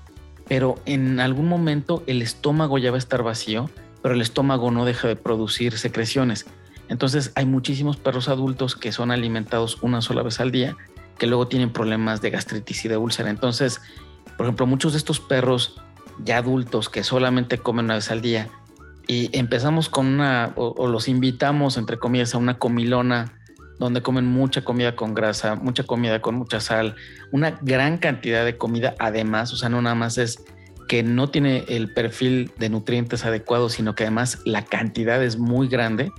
Pero 0.47 0.77
en 0.87 1.21
algún 1.21 1.47
momento 1.47 2.03
el 2.07 2.23
estómago 2.23 2.79
ya 2.79 2.91
va 2.91 2.97
a 2.97 2.99
estar 2.99 3.23
vacío, 3.23 3.71
pero 4.03 4.15
el 4.15 4.21
estómago 4.21 4.71
no 4.71 4.85
deja 4.85 5.09
de 5.09 5.17
producir 5.17 5.79
secreciones. 5.79 6.47
Entonces 6.89 7.33
hay 7.35 7.47
muchísimos 7.47 7.97
perros 7.97 8.29
adultos 8.29 8.77
que 8.77 8.93
son 8.93 9.11
alimentados 9.11 9.83
una 9.83 10.01
sola 10.01 10.23
vez 10.23 10.41
al 10.41 10.51
día, 10.51 10.77
que 11.19 11.27
luego 11.27 11.49
tienen 11.49 11.73
problemas 11.73 12.21
de 12.23 12.31
gastritis 12.31 12.85
y 12.85 12.89
de 12.89 12.97
úlcera. 12.97 13.31
Entonces, 13.31 13.81
por 14.37 14.47
ejemplo, 14.47 14.67
muchos 14.67 14.93
de 14.93 14.99
estos 14.99 15.21
perros 15.21 15.81
ya 16.25 16.39
adultos 16.39 16.89
que 16.89 17.05
solamente 17.05 17.59
comen 17.59 17.87
una 17.87 17.95
vez 17.95 18.11
al 18.11 18.21
día 18.21 18.49
y 19.07 19.37
empezamos 19.37 19.89
con 19.89 20.07
una, 20.07 20.53
o, 20.57 20.87
los 20.87 21.09
invitamos, 21.09 21.77
entre 21.79 21.99
comillas, 21.99 22.35
a 22.35 22.39
una 22.39 22.59
comilona 22.59 23.33
donde 23.79 24.03
comen 24.03 24.27
mucha 24.27 24.63
comida 24.63 24.97
con 24.97 25.15
grasa, 25.15 25.55
mucha 25.55 25.85
comida 25.85 26.21
con 26.21 26.35
mucha 26.35 26.61
sal, 26.61 26.95
una 27.33 27.59
gran 27.63 27.99
cantidad 27.99 28.45
de 28.45 28.59
comida 28.59 28.95
además, 28.99 29.53
o 29.53 29.57
sea, 29.57 29.69
no 29.69 29.81
nada 29.81 29.95
más 29.95 30.19
es 30.19 30.45
que 30.89 31.03
no 31.03 31.29
tiene 31.29 31.65
el 31.69 31.93
perfil 31.93 32.51
de 32.59 32.71
nutrientes 32.71 33.25
adecuado, 33.25 33.69
sino 33.69 33.95
que 33.95 34.05
además 34.05 34.41
la 34.45 34.65
cantidad 34.65 35.23
es 35.23 35.39
muy 35.39 35.69
grande, 35.69 36.11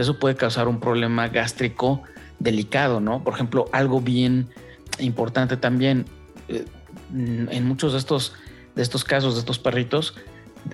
eso 0.00 0.18
puede 0.18 0.36
causar 0.36 0.68
un 0.68 0.80
problema 0.80 1.28
gástrico 1.28 2.02
delicado, 2.38 3.00
¿no? 3.00 3.24
Por 3.24 3.34
ejemplo, 3.34 3.66
algo 3.72 4.00
bien 4.00 4.48
importante 4.98 5.56
también, 5.56 6.06
eh, 6.48 6.64
en 7.12 7.66
muchos 7.66 7.92
de 7.92 7.98
estos, 7.98 8.34
de 8.74 8.82
estos 8.82 9.04
casos, 9.04 9.34
de 9.34 9.40
estos 9.40 9.58
perritos, 9.58 10.14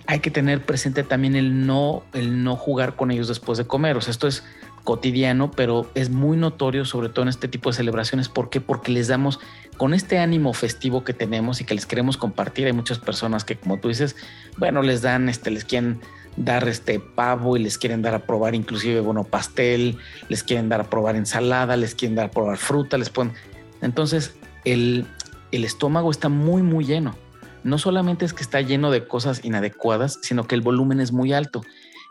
hay 0.06 0.20
que 0.20 0.30
tener 0.30 0.64
presente 0.64 1.02
también 1.02 1.36
el 1.36 1.66
no, 1.66 2.04
el 2.12 2.42
no 2.42 2.56
jugar 2.56 2.96
con 2.96 3.10
ellos 3.10 3.28
después 3.28 3.58
de 3.58 3.66
comer. 3.66 3.96
O 3.96 4.00
sea, 4.00 4.10
esto 4.10 4.26
es 4.26 4.44
cotidiano, 4.84 5.50
pero 5.50 5.90
es 5.94 6.10
muy 6.10 6.36
notorio, 6.36 6.84
sobre 6.84 7.08
todo 7.08 7.22
en 7.22 7.30
este 7.30 7.48
tipo 7.48 7.70
de 7.70 7.76
celebraciones. 7.76 8.28
¿Por 8.28 8.50
qué? 8.50 8.60
Porque 8.60 8.92
les 8.92 9.08
damos, 9.08 9.40
con 9.76 9.94
este 9.94 10.18
ánimo 10.18 10.52
festivo 10.52 11.02
que 11.02 11.14
tenemos 11.14 11.60
y 11.60 11.64
que 11.64 11.74
les 11.74 11.86
queremos 11.86 12.16
compartir, 12.16 12.66
hay 12.66 12.72
muchas 12.72 12.98
personas 12.98 13.44
que, 13.44 13.56
como 13.56 13.78
tú 13.78 13.88
dices, 13.88 14.14
bueno, 14.58 14.82
les 14.82 15.02
dan, 15.02 15.28
este, 15.28 15.50
les 15.50 15.64
quieren 15.64 16.00
dar 16.36 16.68
este 16.68 17.00
pavo 17.00 17.56
y 17.56 17.62
les 17.62 17.78
quieren 17.78 18.02
dar 18.02 18.14
a 18.14 18.20
probar 18.20 18.54
inclusive, 18.54 19.00
bueno, 19.00 19.24
pastel, 19.24 19.96
les 20.28 20.42
quieren 20.42 20.68
dar 20.68 20.82
a 20.82 20.84
probar 20.84 21.16
ensalada, 21.16 21.76
les 21.76 21.94
quieren 21.94 22.14
dar 22.14 22.26
a 22.26 22.30
probar 22.30 22.58
fruta, 22.58 22.98
les 22.98 23.10
ponen... 23.10 23.34
Entonces, 23.80 24.36
el, 24.64 25.06
el 25.50 25.64
estómago 25.64 26.10
está 26.10 26.28
muy, 26.28 26.62
muy 26.62 26.84
lleno 26.84 27.16
no 27.64 27.78
solamente 27.78 28.26
es 28.26 28.34
que 28.34 28.42
está 28.42 28.60
lleno 28.60 28.90
de 28.90 29.08
cosas 29.08 29.42
inadecuadas, 29.42 30.18
sino 30.22 30.46
que 30.46 30.54
el 30.54 30.60
volumen 30.60 31.00
es 31.00 31.12
muy 31.12 31.32
alto. 31.32 31.62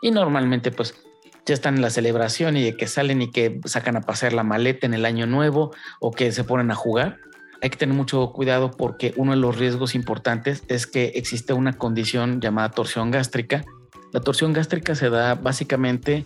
Y 0.02 0.10
normalmente 0.10 0.72
pues 0.72 0.94
ya 1.46 1.54
están 1.54 1.76
en 1.76 1.82
la 1.82 1.90
celebración 1.90 2.56
y 2.56 2.62
de 2.62 2.76
que 2.76 2.86
salen 2.86 3.22
y 3.22 3.30
que 3.30 3.60
sacan 3.64 3.96
a 3.96 4.00
pasear 4.00 4.32
la 4.32 4.42
maleta 4.42 4.86
en 4.86 4.94
el 4.94 5.04
año 5.04 5.26
nuevo 5.26 5.72
o 6.00 6.10
que 6.10 6.32
se 6.32 6.44
ponen 6.44 6.70
a 6.70 6.74
jugar. 6.74 7.18
Hay 7.62 7.70
que 7.70 7.76
tener 7.76 7.94
mucho 7.94 8.32
cuidado 8.32 8.70
porque 8.70 9.14
uno 9.16 9.32
de 9.32 9.38
los 9.38 9.56
riesgos 9.56 9.94
importantes 9.94 10.64
es 10.68 10.86
que 10.86 11.12
existe 11.14 11.52
una 11.52 11.74
condición 11.74 12.40
llamada 12.40 12.70
torsión 12.70 13.10
gástrica. 13.10 13.64
La 14.12 14.20
torsión 14.20 14.52
gástrica 14.52 14.94
se 14.94 15.10
da 15.10 15.34
básicamente 15.34 16.24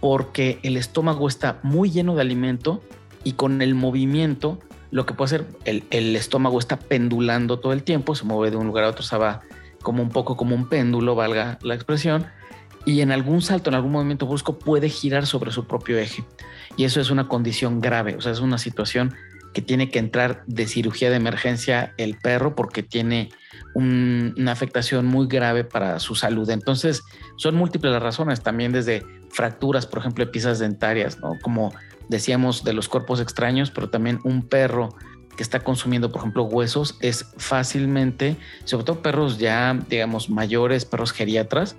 porque 0.00 0.58
el 0.62 0.76
estómago 0.76 1.28
está 1.28 1.60
muy 1.62 1.90
lleno 1.90 2.14
de 2.14 2.22
alimento 2.22 2.82
y 3.24 3.32
con 3.34 3.62
el 3.62 3.74
movimiento 3.74 4.58
lo 4.90 5.06
que 5.06 5.14
puede 5.14 5.36
hacer, 5.36 5.46
el, 5.64 6.16
estómago 6.16 6.58
está 6.58 6.78
pendulando 6.78 7.58
todo 7.58 7.72
el 7.72 7.82
tiempo, 7.82 8.14
se 8.14 8.24
mueve 8.24 8.50
de 8.50 8.58
un 8.58 8.66
lugar 8.66 8.84
a 8.84 8.88
otro, 8.88 9.02
se 9.02 9.16
va 9.16 9.40
como 9.80 10.02
un 10.02 10.10
poco 10.10 10.36
como 10.36 10.54
un 10.54 10.68
péndulo, 10.68 11.14
valga 11.14 11.58
la 11.62 11.74
expresión, 11.74 12.26
y 12.84 13.00
en 13.00 13.12
algún 13.12 13.42
salto, 13.42 13.70
en 13.70 13.74
algún 13.74 13.92
movimiento 13.92 14.26
brusco 14.26 14.58
puede 14.58 14.88
girar 14.88 15.26
sobre 15.26 15.52
su 15.52 15.66
propio 15.66 15.98
eje. 15.98 16.24
Y 16.76 16.84
eso 16.84 17.00
es 17.00 17.10
una 17.10 17.28
condición 17.28 17.80
grave, 17.80 18.16
o 18.16 18.20
sea, 18.20 18.32
es 18.32 18.40
una 18.40 18.58
situación 18.58 19.14
que 19.52 19.62
tiene 19.62 19.90
que 19.90 19.98
entrar 19.98 20.42
de 20.46 20.66
cirugía 20.66 21.10
de 21.10 21.16
emergencia 21.16 21.92
el 21.98 22.16
perro 22.16 22.54
porque 22.54 22.82
tiene 22.82 23.30
una 23.74 24.52
afectación 24.52 25.06
muy 25.06 25.26
grave 25.26 25.64
para 25.64 25.98
su 25.98 26.14
salud. 26.14 26.48
Entonces, 26.50 27.02
son 27.36 27.54
múltiples 27.54 27.92
las 27.92 28.02
razones, 28.02 28.42
también 28.42 28.72
desde 28.72 29.04
fracturas, 29.30 29.86
por 29.86 30.00
ejemplo, 30.00 30.24
de 30.24 30.30
piezas 30.30 30.58
dentarias. 30.58 31.18
Como 31.42 31.72
decíamos 32.08 32.64
de 32.64 32.72
los 32.72 32.88
cuerpos 32.88 33.20
extraños, 33.20 33.70
pero 33.70 33.88
también 33.90 34.20
un 34.24 34.46
perro 34.46 34.94
que 35.36 35.42
está 35.42 35.60
consumiendo, 35.60 36.12
por 36.12 36.20
ejemplo, 36.20 36.44
huesos, 36.44 36.96
es 37.00 37.26
fácilmente, 37.38 38.36
sobre 38.64 38.84
todo 38.84 39.02
perros 39.02 39.38
ya, 39.38 39.78
digamos, 39.88 40.28
mayores, 40.28 40.84
perros 40.84 41.12
geriatras, 41.12 41.76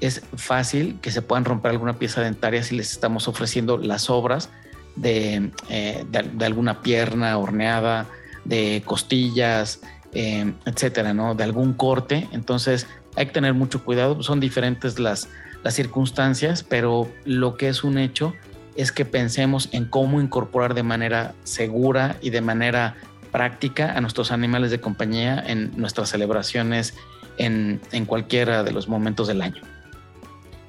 es 0.00 0.22
fácil 0.36 0.98
que 1.00 1.10
se 1.10 1.22
puedan 1.22 1.44
romper 1.44 1.70
alguna 1.70 1.98
pieza 1.98 2.20
dentaria 2.20 2.62
si 2.62 2.76
les 2.76 2.92
estamos 2.92 3.28
ofreciendo 3.28 3.78
las 3.78 4.10
obras 4.10 4.50
de, 4.96 5.50
eh, 5.68 6.04
de, 6.10 6.44
alguna 6.44 6.82
pierna 6.82 7.36
horneada, 7.38 8.06
de 8.44 8.82
costillas, 8.84 9.80
eh, 10.12 10.52
etcétera, 10.64 11.14
¿no? 11.14 11.34
De 11.34 11.44
algún 11.44 11.72
corte. 11.72 12.28
Entonces 12.32 12.86
hay 13.16 13.26
que 13.26 13.32
tener 13.32 13.54
mucho 13.54 13.84
cuidado. 13.84 14.22
Son 14.22 14.40
diferentes 14.40 14.98
las, 14.98 15.28
las 15.62 15.74
circunstancias, 15.74 16.62
pero 16.62 17.08
lo 17.24 17.56
que 17.56 17.68
es 17.68 17.84
un 17.84 17.98
hecho 17.98 18.34
es 18.76 18.92
que 18.92 19.04
pensemos 19.04 19.68
en 19.72 19.86
cómo 19.86 20.20
incorporar 20.20 20.74
de 20.74 20.82
manera 20.82 21.34
segura 21.44 22.16
y 22.20 22.30
de 22.30 22.40
manera 22.40 22.96
práctica 23.32 23.96
a 23.96 24.00
nuestros 24.00 24.30
animales 24.30 24.70
de 24.70 24.80
compañía 24.80 25.42
en 25.44 25.72
nuestras 25.76 26.10
celebraciones 26.10 26.94
en, 27.36 27.80
cualquiera 28.06 28.62
de 28.62 28.72
los 28.72 28.88
momentos 28.88 29.26
del 29.26 29.42
año. 29.42 29.62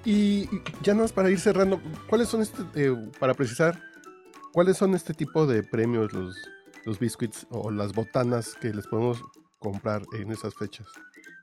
Y 0.05 0.47
ya 0.83 0.93
nada 0.93 1.03
más 1.03 1.11
para 1.11 1.29
ir 1.29 1.39
cerrando, 1.39 1.81
¿cuáles 2.07 2.29
son 2.29 2.41
este, 2.41 2.61
eh, 2.75 2.95
para 3.19 3.33
precisar, 3.33 3.81
cuáles 4.53 4.77
son 4.77 4.93
este 4.93 5.13
tipo 5.13 5.47
de 5.47 5.63
premios, 5.63 6.13
los, 6.13 6.35
los 6.85 6.99
biscuits 6.99 7.47
o 7.49 7.71
las 7.71 7.91
botanas 7.93 8.55
que 8.61 8.71
les 8.73 8.85
podemos 8.87 9.21
comprar 9.59 10.03
en 10.13 10.31
esas 10.31 10.53
fechas? 10.53 10.87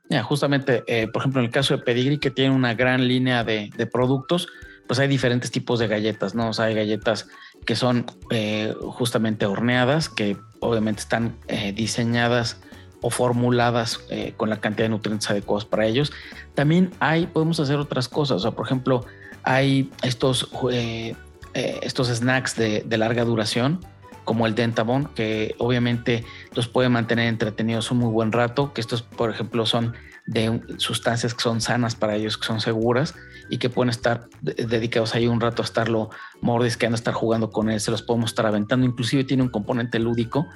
Ya, 0.09 0.23
justamente, 0.23 0.83
eh, 0.87 1.07
por 1.07 1.21
ejemplo, 1.21 1.41
en 1.41 1.45
el 1.45 1.51
caso 1.51 1.75
de 1.75 1.83
Pedigree, 1.83 2.19
que 2.19 2.31
tiene 2.31 2.55
una 2.55 2.73
gran 2.73 3.07
línea 3.07 3.43
de, 3.43 3.69
de 3.75 3.85
productos, 3.85 4.47
pues 4.87 4.99
hay 4.99 5.07
diferentes 5.07 5.51
tipos 5.51 5.79
de 5.79 5.87
galletas, 5.87 6.35
¿no? 6.35 6.49
O 6.49 6.53
sea, 6.53 6.65
hay 6.65 6.75
galletas 6.75 7.27
que 7.65 7.75
son 7.75 8.05
eh, 8.29 8.73
justamente 8.79 9.45
horneadas, 9.45 10.09
que 10.09 10.37
obviamente 10.59 11.01
están 11.01 11.37
eh, 11.47 11.71
diseñadas 11.73 12.57
o 13.03 13.11
formuladas 13.11 13.99
eh, 14.09 14.33
con 14.35 14.49
la 14.49 14.59
cantidad 14.59 14.85
de 14.85 14.89
nutrientes 14.89 15.29
adecuados 15.29 15.65
para 15.65 15.85
ellos. 15.85 16.11
También 16.55 16.89
hay, 16.99 17.27
podemos 17.27 17.59
hacer 17.59 17.77
otras 17.77 18.07
cosas, 18.09 18.43
o 18.45 18.55
por 18.55 18.65
ejemplo, 18.65 19.05
hay 19.43 19.91
estos, 20.01 20.49
estos 21.53 22.07
snacks 22.07 22.55
de, 22.55 22.81
de, 22.81 22.97
larga 22.97 23.25
duración, 23.25 23.85
como 24.23 24.47
el 24.47 24.55
Dentabon, 24.55 25.05
que 25.13 25.53
obviamente 25.59 26.23
los 26.55 26.67
puede 26.67 26.89
mantener 26.89 27.27
entretenidos 27.27 27.91
un 27.91 27.99
muy 27.99 28.09
buen 28.09 28.31
rato, 28.31 28.73
que 28.73 28.81
estos, 28.81 29.01
por 29.01 29.29
ejemplo, 29.29 29.65
son 29.65 29.93
de 30.25 30.61
sustancias 30.77 31.33
que 31.33 31.41
son 31.41 31.61
sanas 31.61 31.95
para 31.95 32.15
ellos, 32.15 32.37
que 32.37 32.45
son 32.45 32.61
seguras 32.61 33.13
y 33.49 33.57
que 33.57 33.69
pueden 33.69 33.89
estar 33.89 34.27
dedicados 34.41 35.15
ahí 35.15 35.27
un 35.27 35.41
rato 35.41 35.61
a 35.61 35.65
estarlo 35.65 36.09
mordisqueando, 36.41 36.95
a 36.95 36.97
estar 36.99 37.13
jugando 37.13 37.51
con 37.51 37.69
él, 37.69 37.79
se 37.79 37.91
los 37.91 38.01
podemos 38.01 38.31
estar 38.31 38.45
aventando, 38.45 38.85
inclusive 38.85 39.23
tiene 39.23 39.43
un 39.43 39.49
componente 39.49 39.99
lúdico. 39.99 40.47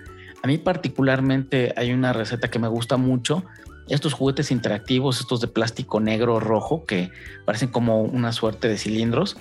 A 0.43 0.47
mí 0.47 0.57
particularmente 0.57 1.73
hay 1.75 1.91
una 1.91 2.13
receta 2.13 2.49
que 2.49 2.59
me 2.59 2.67
gusta 2.67 2.97
mucho, 2.97 3.43
estos 3.87 4.13
juguetes 4.13 4.51
interactivos, 4.51 5.19
estos 5.19 5.41
de 5.41 5.47
plástico 5.47 5.99
negro 5.99 6.39
rojo 6.39 6.85
que 6.85 7.09
parecen 7.45 7.69
como 7.69 8.01
una 8.01 8.31
suerte 8.31 8.67
de 8.67 8.77
cilindros. 8.77 9.37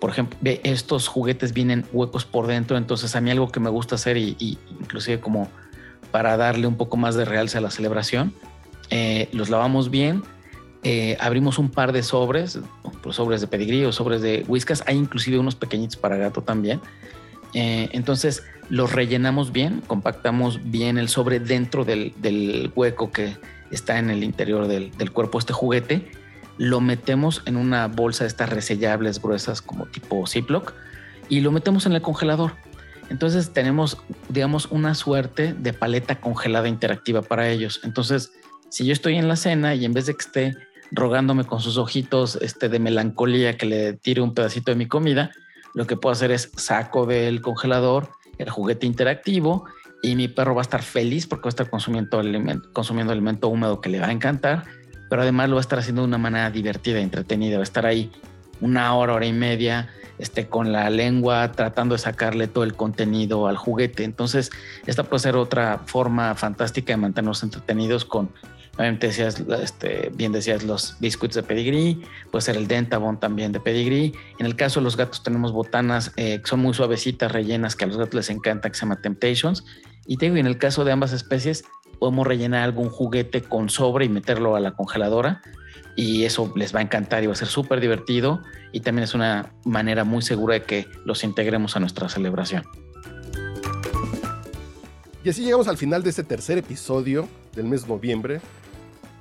Por 0.00 0.10
ejemplo, 0.10 0.38
estos 0.64 1.08
juguetes 1.08 1.54
vienen 1.54 1.86
huecos 1.92 2.24
por 2.24 2.46
dentro, 2.46 2.76
entonces 2.76 3.14
a 3.16 3.20
mí 3.20 3.30
algo 3.30 3.50
que 3.50 3.60
me 3.60 3.70
gusta 3.70 3.94
hacer 3.94 4.16
y, 4.16 4.36
y 4.38 4.58
inclusive 4.80 5.20
como 5.20 5.48
para 6.10 6.36
darle 6.36 6.66
un 6.66 6.76
poco 6.76 6.96
más 6.96 7.14
de 7.14 7.24
realce 7.24 7.58
a 7.58 7.60
la 7.60 7.70
celebración, 7.70 8.34
eh, 8.90 9.28
los 9.32 9.50
lavamos 9.50 9.90
bien, 9.90 10.22
eh, 10.82 11.16
abrimos 11.18 11.58
un 11.58 11.70
par 11.70 11.92
de 11.92 12.02
sobres, 12.02 12.58
sobres 13.10 13.40
de 13.40 13.46
pedigrí 13.46 13.84
o 13.84 13.92
sobres 13.92 14.20
de 14.20 14.44
whiskas, 14.46 14.84
hay 14.86 14.96
inclusive 14.96 15.38
unos 15.38 15.54
pequeñitos 15.54 15.96
para 15.96 16.16
gato 16.16 16.42
también. 16.42 16.80
Eh, 17.54 17.88
entonces 17.92 18.42
los 18.68 18.92
rellenamos 18.92 19.52
bien, 19.52 19.82
compactamos 19.86 20.70
bien 20.70 20.98
el 20.98 21.08
sobre 21.08 21.40
dentro 21.40 21.84
del, 21.84 22.72
hueco 22.74 23.12
que 23.12 23.36
está 23.70 23.98
en 23.98 24.10
el 24.10 24.24
interior 24.24 24.66
del, 24.66 24.92
cuerpo 25.12 25.38
este 25.38 25.52
juguete, 25.52 26.10
lo 26.58 26.80
metemos 26.80 27.42
en 27.46 27.56
una 27.56 27.88
bolsa 27.88 28.24
de 28.24 28.28
estas 28.28 28.50
resellables 28.50 29.20
gruesas 29.20 29.60
como 29.60 29.86
tipo 29.86 30.26
Ziploc 30.26 30.72
y 31.28 31.40
lo 31.40 31.50
metemos 31.52 31.86
en 31.86 31.92
el 31.92 32.02
congelador. 32.02 32.52
Entonces 33.10 33.52
tenemos, 33.52 33.98
digamos, 34.28 34.66
una 34.70 34.94
suerte 34.94 35.52
de 35.52 35.72
paleta 35.72 36.20
congelada 36.20 36.68
interactiva 36.68 37.22
para 37.22 37.48
ellos. 37.48 37.80
Entonces, 37.84 38.32
si 38.70 38.86
yo 38.86 38.92
estoy 38.92 39.16
en 39.16 39.28
la 39.28 39.36
cena 39.36 39.74
y 39.74 39.84
en 39.84 39.92
vez 39.92 40.06
de 40.06 40.14
que 40.14 40.22
esté 40.22 40.56
rogándome 40.90 41.44
con 41.44 41.60
sus 41.60 41.76
ojitos 41.76 42.36
este, 42.36 42.68
de 42.68 42.78
melancolía 42.78 43.56
que 43.56 43.66
le 43.66 43.92
tire 43.94 44.20
un 44.20 44.32
pedacito 44.32 44.70
de 44.70 44.76
mi 44.76 44.86
comida, 44.86 45.32
lo 45.74 45.86
que 45.86 45.96
puedo 45.96 46.12
hacer 46.12 46.30
es 46.30 46.50
saco 46.56 47.06
del 47.06 47.42
congelador 47.42 48.08
el 48.38 48.50
juguete 48.50 48.86
interactivo 48.86 49.64
y 50.02 50.16
mi 50.16 50.28
perro 50.28 50.54
va 50.54 50.60
a 50.60 50.62
estar 50.62 50.82
feliz 50.82 51.26
porque 51.26 51.44
va 51.44 51.48
a 51.48 51.50
estar 51.50 51.70
consumiendo 51.70 52.18
alimento, 52.18 52.68
consumiendo 52.72 53.12
alimento 53.12 53.48
húmedo 53.48 53.80
que 53.80 53.88
le 53.88 54.00
va 54.00 54.06
a 54.06 54.12
encantar, 54.12 54.64
pero 55.08 55.22
además 55.22 55.48
lo 55.48 55.56
va 55.56 55.60
a 55.60 55.62
estar 55.62 55.78
haciendo 55.78 56.02
de 56.02 56.08
una 56.08 56.18
manera 56.18 56.50
divertida, 56.50 57.00
entretenida, 57.00 57.56
va 57.56 57.62
a 57.62 57.64
estar 57.64 57.86
ahí 57.86 58.10
una 58.60 58.94
hora, 58.94 59.14
hora 59.14 59.26
y 59.26 59.32
media, 59.32 59.88
este, 60.18 60.46
con 60.46 60.72
la 60.72 60.90
lengua 60.90 61.52
tratando 61.52 61.94
de 61.94 61.98
sacarle 61.98 62.46
todo 62.46 62.64
el 62.64 62.74
contenido 62.74 63.46
al 63.46 63.56
juguete. 63.56 64.04
Entonces, 64.04 64.50
esta 64.86 65.04
puede 65.04 65.20
ser 65.20 65.36
otra 65.36 65.80
forma 65.86 66.34
fantástica 66.34 66.92
de 66.92 66.98
mantenernos 66.98 67.42
entretenidos 67.42 68.04
con 68.04 68.30
Obviamente 68.76 69.06
decías, 69.06 69.42
este, 69.62 70.10
bien 70.14 70.32
decías 70.32 70.64
los 70.64 70.96
biscuits 70.98 71.36
de 71.36 71.44
pedigree, 71.44 71.98
puede 72.32 72.42
ser 72.42 72.56
el 72.56 72.66
dentabon 72.66 73.20
también 73.20 73.52
de 73.52 73.60
pedigree. 73.60 74.12
En 74.40 74.46
el 74.46 74.56
caso 74.56 74.80
de 74.80 74.84
los 74.84 74.96
gatos 74.96 75.22
tenemos 75.22 75.52
botanas 75.52 76.12
eh, 76.16 76.40
que 76.40 76.46
son 76.48 76.60
muy 76.60 76.74
suavecitas, 76.74 77.30
rellenas, 77.30 77.76
que 77.76 77.84
a 77.84 77.86
los 77.86 77.96
gatos 77.96 78.14
les 78.14 78.30
encanta, 78.30 78.68
que 78.68 78.74
se 78.74 78.80
llama 78.80 79.00
Temptations. 79.00 79.64
Y 80.06 80.16
te 80.16 80.26
digo, 80.26 80.36
en 80.38 80.46
el 80.46 80.58
caso 80.58 80.84
de 80.84 80.90
ambas 80.90 81.12
especies, 81.12 81.64
podemos 82.00 82.26
rellenar 82.26 82.64
algún 82.64 82.90
juguete 82.90 83.42
con 83.42 83.70
sobre 83.70 84.06
y 84.06 84.08
meterlo 84.08 84.56
a 84.56 84.60
la 84.60 84.72
congeladora. 84.72 85.40
Y 85.96 86.24
eso 86.24 86.52
les 86.56 86.74
va 86.74 86.80
a 86.80 86.82
encantar 86.82 87.22
y 87.22 87.28
va 87.28 87.34
a 87.34 87.36
ser 87.36 87.46
súper 87.46 87.78
divertido. 87.78 88.42
Y 88.72 88.80
también 88.80 89.04
es 89.04 89.14
una 89.14 89.54
manera 89.64 90.02
muy 90.02 90.22
segura 90.22 90.54
de 90.54 90.62
que 90.64 90.88
los 91.04 91.22
integremos 91.22 91.76
a 91.76 91.80
nuestra 91.80 92.08
celebración. 92.08 92.64
Y 95.22 95.28
así 95.28 95.44
llegamos 95.44 95.68
al 95.68 95.78
final 95.78 96.02
de 96.02 96.10
este 96.10 96.24
tercer 96.24 96.58
episodio 96.58 97.28
del 97.54 97.66
mes 97.66 97.82
de 97.82 97.88
noviembre 97.88 98.40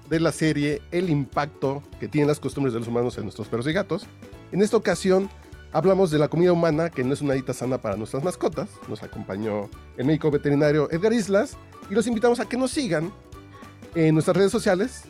de 0.10 0.20
la 0.20 0.32
serie 0.32 0.82
El 0.92 1.10
impacto 1.10 1.84
que 2.00 2.08
tienen 2.08 2.28
las 2.28 2.40
costumbres 2.40 2.74
de 2.74 2.80
los 2.80 2.88
humanos 2.88 3.18
en 3.18 3.24
nuestros 3.24 3.48
perros 3.48 3.68
y 3.68 3.74
gatos. 3.74 4.06
En 4.52 4.62
esta 4.62 4.78
ocasión 4.78 5.30
hablamos 5.72 6.12
de 6.12 6.20
la 6.20 6.28
comida 6.28 6.54
humana 6.54 6.90
que 6.90 7.04
no 7.04 7.14
es 7.14 7.22
una 7.22 7.34
dieta 7.34 7.54
sana 7.54 7.80
para 7.80 7.96
nuestras 7.96 8.24
mascotas. 8.24 8.70
Nos 8.88 9.04
acompañó 9.04 9.70
el 9.98 10.06
médico 10.06 10.32
veterinario 10.32 10.90
Edgar 10.92 11.14
Islas 11.14 11.58
y 11.90 11.94
los 11.94 12.08
invitamos 12.08 12.40
a 12.40 12.46
que 12.46 12.58
nos 12.58 12.72
sigan 12.72 13.12
en 13.96 14.14
nuestras 14.14 14.38
redes 14.38 14.52
sociales, 14.52 15.04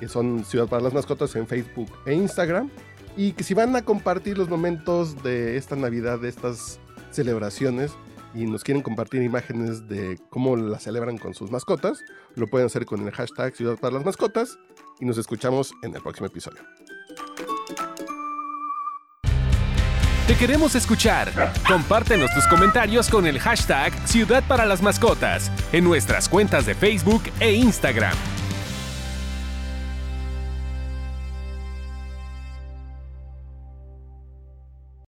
que 0.00 0.08
son 0.08 0.44
Ciudad 0.44 0.66
para 0.66 0.82
las 0.82 0.92
Mascotas 0.92 1.34
en 1.36 1.46
Facebook 1.46 1.90
e 2.06 2.14
Instagram. 2.14 2.70
Y 3.16 3.32
que 3.32 3.42
si 3.42 3.52
van 3.52 3.74
a 3.74 3.82
compartir 3.82 4.38
los 4.38 4.48
momentos 4.48 5.22
de 5.22 5.56
esta 5.56 5.74
Navidad, 5.74 6.20
de 6.20 6.28
estas 6.28 6.78
celebraciones, 7.10 7.92
y 8.34 8.46
nos 8.46 8.64
quieren 8.64 8.82
compartir 8.82 9.22
imágenes 9.22 9.88
de 9.88 10.18
cómo 10.30 10.56
la 10.56 10.78
celebran 10.78 11.18
con 11.18 11.34
sus 11.34 11.50
mascotas, 11.50 12.00
lo 12.34 12.46
pueden 12.46 12.66
hacer 12.66 12.84
con 12.86 13.06
el 13.06 13.12
hashtag 13.12 13.54
Ciudad 13.54 13.76
para 13.78 13.94
las 13.94 14.04
Mascotas 14.04 14.58
y 15.00 15.04
nos 15.04 15.18
escuchamos 15.18 15.72
en 15.82 15.94
el 15.94 16.02
próximo 16.02 16.26
episodio. 16.26 16.62
Te 20.26 20.36
queremos 20.36 20.74
escuchar. 20.74 21.32
Compártenos 21.66 22.30
tus 22.34 22.46
comentarios 22.48 23.08
con 23.08 23.26
el 23.26 23.38
hashtag 23.38 23.92
Ciudad 24.06 24.44
para 24.46 24.66
las 24.66 24.82
Mascotas 24.82 25.50
en 25.72 25.84
nuestras 25.84 26.28
cuentas 26.28 26.66
de 26.66 26.74
Facebook 26.74 27.22
e 27.40 27.54
Instagram. 27.54 28.14